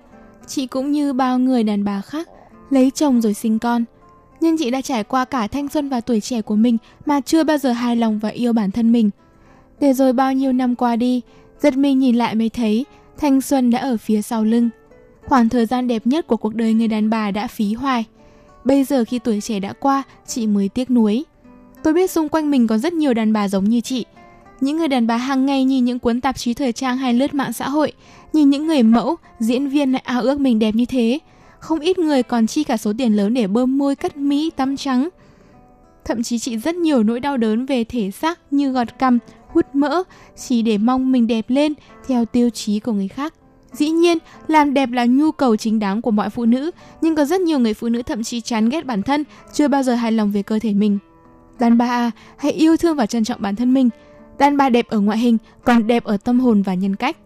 [0.47, 2.29] Chị cũng như bao người đàn bà khác,
[2.69, 3.83] lấy chồng rồi sinh con.
[4.43, 7.43] Nhưng chị đã trải qua cả thanh xuân và tuổi trẻ của mình mà chưa
[7.43, 9.09] bao giờ hài lòng và yêu bản thân mình.
[9.79, 11.21] Để rồi bao nhiêu năm qua đi,
[11.61, 12.85] giật mình nhìn lại mới thấy
[13.17, 14.69] thanh xuân đã ở phía sau lưng.
[15.25, 18.05] Khoảng thời gian đẹp nhất của cuộc đời người đàn bà đã phí hoài.
[18.63, 21.23] Bây giờ khi tuổi trẻ đã qua, chị mới tiếc nuối.
[21.83, 24.05] Tôi biết xung quanh mình có rất nhiều đàn bà giống như chị.
[24.61, 27.33] Những người đàn bà hàng ngày nhìn những cuốn tạp chí thời trang hay lướt
[27.33, 27.91] mạng xã hội,
[28.33, 31.19] nhìn những người mẫu, diễn viên lại ao ước mình đẹp như thế.
[31.63, 34.77] Không ít người còn chi cả số tiền lớn để bơm môi cắt mỹ tắm
[34.77, 35.09] trắng.
[36.05, 39.65] Thậm chí chị rất nhiều nỗi đau đớn về thể xác như gọt cằm, hút
[39.73, 40.03] mỡ
[40.37, 41.73] chỉ để mong mình đẹp lên
[42.07, 43.33] theo tiêu chí của người khác.
[43.71, 47.25] Dĩ nhiên, làm đẹp là nhu cầu chính đáng của mọi phụ nữ, nhưng có
[47.25, 50.11] rất nhiều người phụ nữ thậm chí chán ghét bản thân, chưa bao giờ hài
[50.11, 50.97] lòng về cơ thể mình.
[51.59, 53.89] Đàn bà à, hãy yêu thương và trân trọng bản thân mình.
[54.37, 57.17] Đàn bà đẹp ở ngoại hình, còn đẹp ở tâm hồn và nhân cách.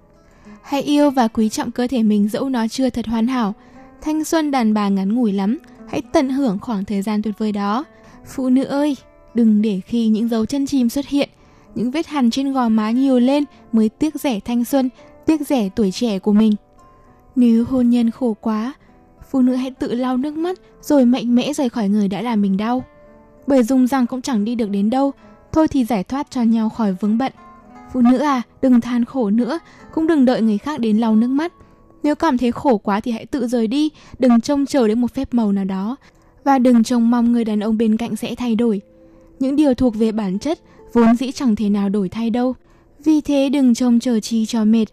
[0.62, 3.56] Hãy yêu và quý trọng cơ thể mình dẫu nó chưa thật hoàn hảo.
[4.02, 7.52] Thanh xuân đàn bà ngắn ngủi lắm, hãy tận hưởng khoảng thời gian tuyệt vời
[7.52, 7.86] đó.
[8.26, 8.98] Phụ nữ ơi,
[9.34, 11.30] đừng để khi những dấu chân chim xuất hiện,
[11.76, 14.90] những vết hằn trên gò má nhiều lên mới tiếc rẻ thanh xuân,
[15.26, 16.54] tiếc rẻ tuổi trẻ của mình.
[17.36, 18.74] Nếu hôn nhân khổ quá,
[19.32, 22.42] phụ nữ hãy tự lau nước mắt rồi mạnh mẽ rời khỏi người đã làm
[22.42, 22.84] mình đau.
[23.48, 25.12] Bởi dùng rằng cũng chẳng đi được đến đâu,
[25.52, 27.32] thôi thì giải thoát cho nhau khỏi vướng bận.
[27.94, 29.60] Phụ nữ à, đừng than khổ nữa,
[29.94, 31.54] cũng đừng đợi người khác đến lau nước mắt.
[32.08, 33.90] Nếu cảm thấy khổ quá thì hãy tự rời đi,
[34.20, 35.96] đừng trông chờ đến một phép màu nào đó.
[36.44, 38.82] Và đừng trông mong người đàn ông bên cạnh sẽ thay đổi.
[39.40, 40.60] Những điều thuộc về bản chất
[40.94, 42.56] vốn dĩ chẳng thể nào đổi thay đâu.
[43.04, 44.86] Vì thế đừng trông chờ chi cho mệt.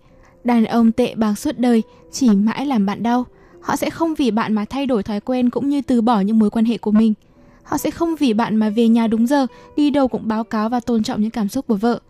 [0.44, 3.24] Đàn ông tệ bạc suốt đời chỉ mãi làm bạn đau.
[3.60, 6.38] Họ sẽ không vì bạn mà thay đổi thói quen cũng như từ bỏ những
[6.38, 7.14] mối quan hệ của mình.
[7.62, 9.46] Họ sẽ không vì bạn mà về nhà đúng giờ,
[9.76, 12.00] đi đâu cũng báo cáo và tôn trọng những cảm xúc của vợ.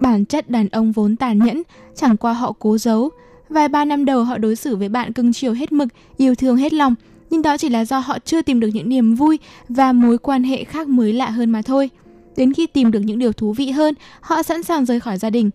[0.00, 1.62] Bản chất đàn ông vốn tàn nhẫn,
[1.94, 3.10] chẳng qua họ cố giấu.
[3.50, 6.56] Vài ba năm đầu họ đối xử với bạn cưng chiều hết mực, yêu thương
[6.56, 6.94] hết lòng,
[7.30, 9.38] nhưng đó chỉ là do họ chưa tìm được những niềm vui
[9.68, 11.90] và mối quan hệ khác mới lạ hơn mà thôi.
[12.36, 15.30] Đến khi tìm được những điều thú vị hơn, họ sẵn sàng rời khỏi gia
[15.30, 15.50] đình.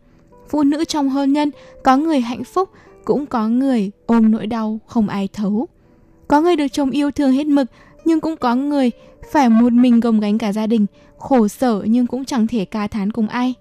[0.49, 1.51] Phụ nữ trong hôn nhân,
[1.83, 2.69] có người hạnh phúc,
[3.05, 5.67] cũng có người ôm nỗi đau không ai thấu.
[6.27, 7.67] Có người được chồng yêu thương hết mực,
[8.05, 8.91] nhưng cũng có người
[9.31, 10.85] phải một mình gồng gánh cả gia đình,
[11.17, 13.53] khổ sở nhưng cũng chẳng thể ca thán cùng ai.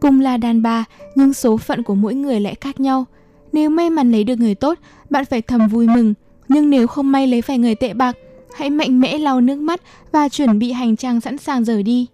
[0.00, 0.84] Cùng là đàn bà,
[1.14, 3.04] nhưng số phận của mỗi người lại khác nhau.
[3.52, 4.78] Nếu may mắn lấy được người tốt,
[5.10, 6.14] bạn phải thầm vui mừng.
[6.48, 8.16] Nhưng nếu không may lấy phải người tệ bạc,
[8.54, 9.80] hãy mạnh mẽ lau nước mắt
[10.12, 12.06] và chuẩn bị hành trang sẵn sàng rời đi.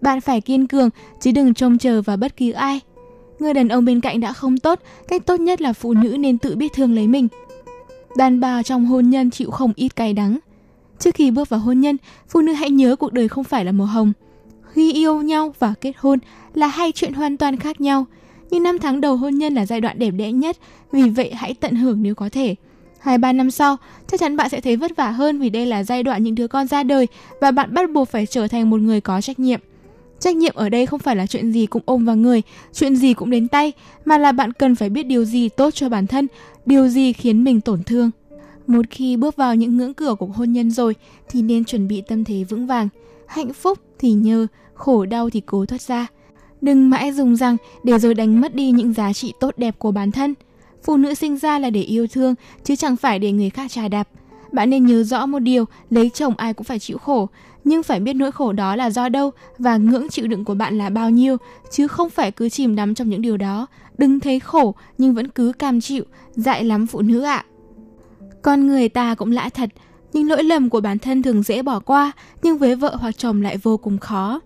[0.00, 2.80] Bạn phải kiên cường, chứ đừng trông chờ vào bất kỳ ai.
[3.38, 6.38] Người đàn ông bên cạnh đã không tốt, cách tốt nhất là phụ nữ nên
[6.38, 7.28] tự biết thương lấy mình.
[8.16, 10.38] Đàn bà trong hôn nhân chịu không ít cay đắng.
[10.98, 11.96] Trước khi bước vào hôn nhân,
[12.28, 14.12] phụ nữ hãy nhớ cuộc đời không phải là màu hồng.
[14.72, 16.18] Khi yêu nhau và kết hôn
[16.54, 18.06] là hai chuyện hoàn toàn khác nhau.
[18.50, 20.56] Nhưng năm tháng đầu hôn nhân là giai đoạn đẹp đẽ nhất,
[20.92, 22.54] vì vậy hãy tận hưởng nếu có thể.
[22.98, 23.76] Hai ba năm sau,
[24.06, 26.48] chắc chắn bạn sẽ thấy vất vả hơn vì đây là giai đoạn những đứa
[26.48, 27.08] con ra đời
[27.40, 29.60] và bạn bắt buộc phải trở thành một người có trách nhiệm.
[30.18, 32.42] Trách nhiệm ở đây không phải là chuyện gì cũng ôm vào người,
[32.72, 33.72] chuyện gì cũng đến tay,
[34.04, 36.26] mà là bạn cần phải biết điều gì tốt cho bản thân,
[36.66, 38.10] điều gì khiến mình tổn thương.
[38.66, 40.94] Một khi bước vào những ngưỡng cửa của hôn nhân rồi
[41.28, 42.88] thì nên chuẩn bị tâm thế vững vàng.
[43.26, 46.06] Hạnh phúc thì nhờ, khổ đau thì cố thoát ra.
[46.64, 49.90] Đừng mãi dùng rằng để rồi đánh mất đi những giá trị tốt đẹp của
[49.90, 50.34] bản thân.
[50.84, 52.34] Phụ nữ sinh ra là để yêu thương,
[52.64, 54.08] chứ chẳng phải để người khác trà đạp.
[54.52, 57.28] Bạn nên nhớ rõ một điều, lấy chồng ai cũng phải chịu khổ,
[57.64, 60.78] nhưng phải biết nỗi khổ đó là do đâu và ngưỡng chịu đựng của bạn
[60.78, 61.36] là bao nhiêu,
[61.70, 63.66] chứ không phải cứ chìm đắm trong những điều đó.
[63.98, 66.04] Đừng thấy khổ nhưng vẫn cứ cam chịu,
[66.34, 67.36] dại lắm phụ nữ ạ.
[67.36, 67.50] À.
[68.42, 69.68] Con người ta cũng lạ thật,
[70.12, 72.12] những lỗi lầm của bản thân thường dễ bỏ qua,
[72.42, 74.40] nhưng với vợ hoặc chồng lại vô cùng khó.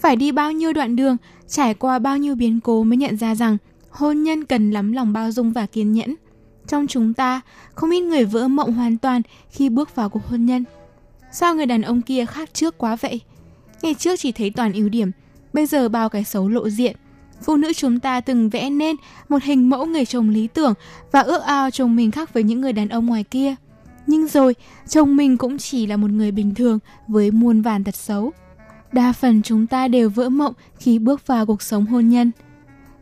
[0.00, 1.16] Phải đi bao nhiêu đoạn đường,
[1.48, 3.56] trải qua bao nhiêu biến cố mới nhận ra rằng
[3.90, 6.14] hôn nhân cần lắm lòng bao dung và kiên nhẫn.
[6.66, 7.40] Trong chúng ta,
[7.74, 10.64] không ít người vỡ mộng hoàn toàn khi bước vào cuộc hôn nhân.
[11.32, 13.20] Sao người đàn ông kia khác trước quá vậy?
[13.82, 15.10] Ngày trước chỉ thấy toàn ưu điểm,
[15.52, 16.96] bây giờ bao cái xấu lộ diện.
[17.42, 18.96] Phụ nữ chúng ta từng vẽ nên
[19.28, 20.74] một hình mẫu người chồng lý tưởng
[21.12, 23.54] và ước ao chồng mình khác với những người đàn ông ngoài kia.
[24.06, 24.54] Nhưng rồi,
[24.88, 26.78] chồng mình cũng chỉ là một người bình thường
[27.08, 28.32] với muôn vàn tật xấu.
[28.92, 32.30] Đa phần chúng ta đều vỡ mộng khi bước vào cuộc sống hôn nhân.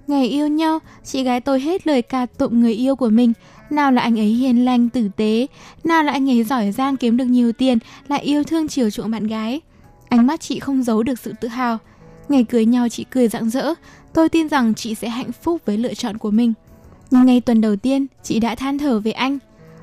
[0.06, 3.32] Ngày yêu nhau, chị gái tôi hết lời ca tụng người yêu của mình.
[3.70, 5.46] Nào là anh ấy hiền lành, tử tế,
[5.84, 7.78] nào là anh ấy giỏi giang kiếm được nhiều tiền,
[8.08, 9.60] lại yêu thương chiều chuộng bạn gái.
[10.08, 11.78] Ánh mắt chị không giấu được sự tự hào.
[12.28, 13.74] Ngày cưới nhau chị cười rạng rỡ,
[14.12, 16.52] tôi tin rằng chị sẽ hạnh phúc với lựa chọn của mình.
[17.10, 19.38] Nhưng ngay tuần đầu tiên, chị đã than thở về anh.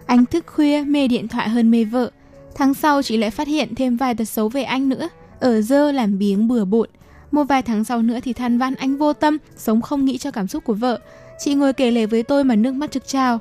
[0.05, 2.11] Anh thức khuya, mê điện thoại hơn mê vợ.
[2.55, 5.09] Tháng sau chị lại phát hiện thêm vài tật xấu về anh nữa.
[5.43, 6.89] Ở dơ làm biếng bừa bộn,
[7.31, 10.31] một vài tháng sau nữa thì than van anh vô tâm, sống không nghĩ cho
[10.31, 10.99] cảm xúc của vợ.
[11.39, 13.39] Chị ngồi kể lể với tôi mà nước mắt trực trào.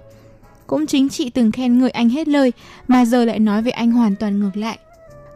[0.67, 2.53] Cũng chính chị từng khen ngợi anh hết lời,
[2.89, 4.79] mà giờ lại nói về anh hoàn toàn ngược lại.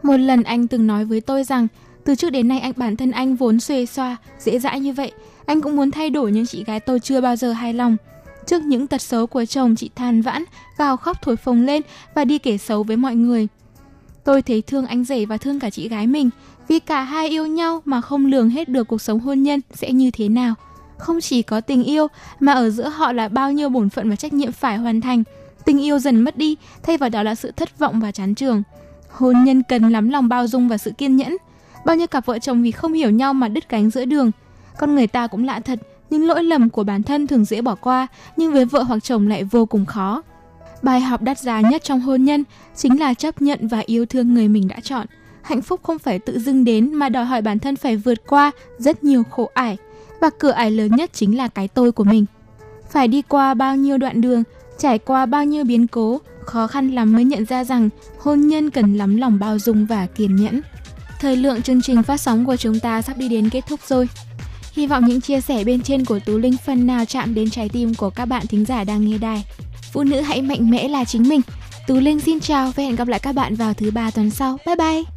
[0.03, 1.67] Một lần anh từng nói với tôi rằng,
[2.03, 5.11] từ trước đến nay anh bản thân anh vốn xuề xoa, dễ dãi như vậy.
[5.45, 7.97] Anh cũng muốn thay đổi nhưng chị gái tôi chưa bao giờ hài lòng.
[8.45, 10.43] Trước những tật xấu của chồng chị than vãn,
[10.77, 11.81] gào khóc thổi phồng lên
[12.15, 13.47] và đi kể xấu với mọi người.
[14.23, 16.29] Tôi thấy thương anh rể và thương cả chị gái mình,
[16.67, 19.91] vì cả hai yêu nhau mà không lường hết được cuộc sống hôn nhân sẽ
[19.91, 20.53] như thế nào.
[20.97, 22.07] Không chỉ có tình yêu
[22.39, 25.23] mà ở giữa họ là bao nhiêu bổn phận và trách nhiệm phải hoàn thành.
[25.65, 28.63] Tình yêu dần mất đi, thay vào đó là sự thất vọng và chán trường.
[29.09, 31.37] Hôn nhân cần lắm lòng bao dung và sự kiên nhẫn.
[31.85, 34.31] Bao nhiêu cặp vợ chồng vì không hiểu nhau mà đứt cánh giữa đường.
[34.77, 37.75] Con người ta cũng lạ thật, những lỗi lầm của bản thân thường dễ bỏ
[37.75, 38.07] qua,
[38.37, 40.21] nhưng với vợ hoặc chồng lại vô cùng khó.
[40.81, 42.43] Bài học đắt giá nhất trong hôn nhân
[42.75, 45.07] chính là chấp nhận và yêu thương người mình đã chọn
[45.47, 48.51] hạnh phúc không phải tự dưng đến mà đòi hỏi bản thân phải vượt qua
[48.77, 49.77] rất nhiều khổ ải
[50.21, 52.25] và cửa ải lớn nhất chính là cái tôi của mình.
[52.89, 54.43] Phải đi qua bao nhiêu đoạn đường,
[54.77, 57.89] trải qua bao nhiêu biến cố, khó khăn lắm mới nhận ra rằng
[58.19, 60.61] hôn nhân cần lắm lòng bao dung và kiên nhẫn.
[61.19, 64.09] Thời lượng chương trình phát sóng của chúng ta sắp đi đến kết thúc rồi.
[64.73, 67.69] Hy vọng những chia sẻ bên trên của Tú Linh phần nào chạm đến trái
[67.69, 69.45] tim của các bạn thính giả đang nghe đài.
[69.91, 71.41] Phụ nữ hãy mạnh mẽ là chính mình.
[71.87, 74.57] Tú Linh xin chào và hẹn gặp lại các bạn vào thứ ba tuần sau.
[74.65, 75.16] Bye bye!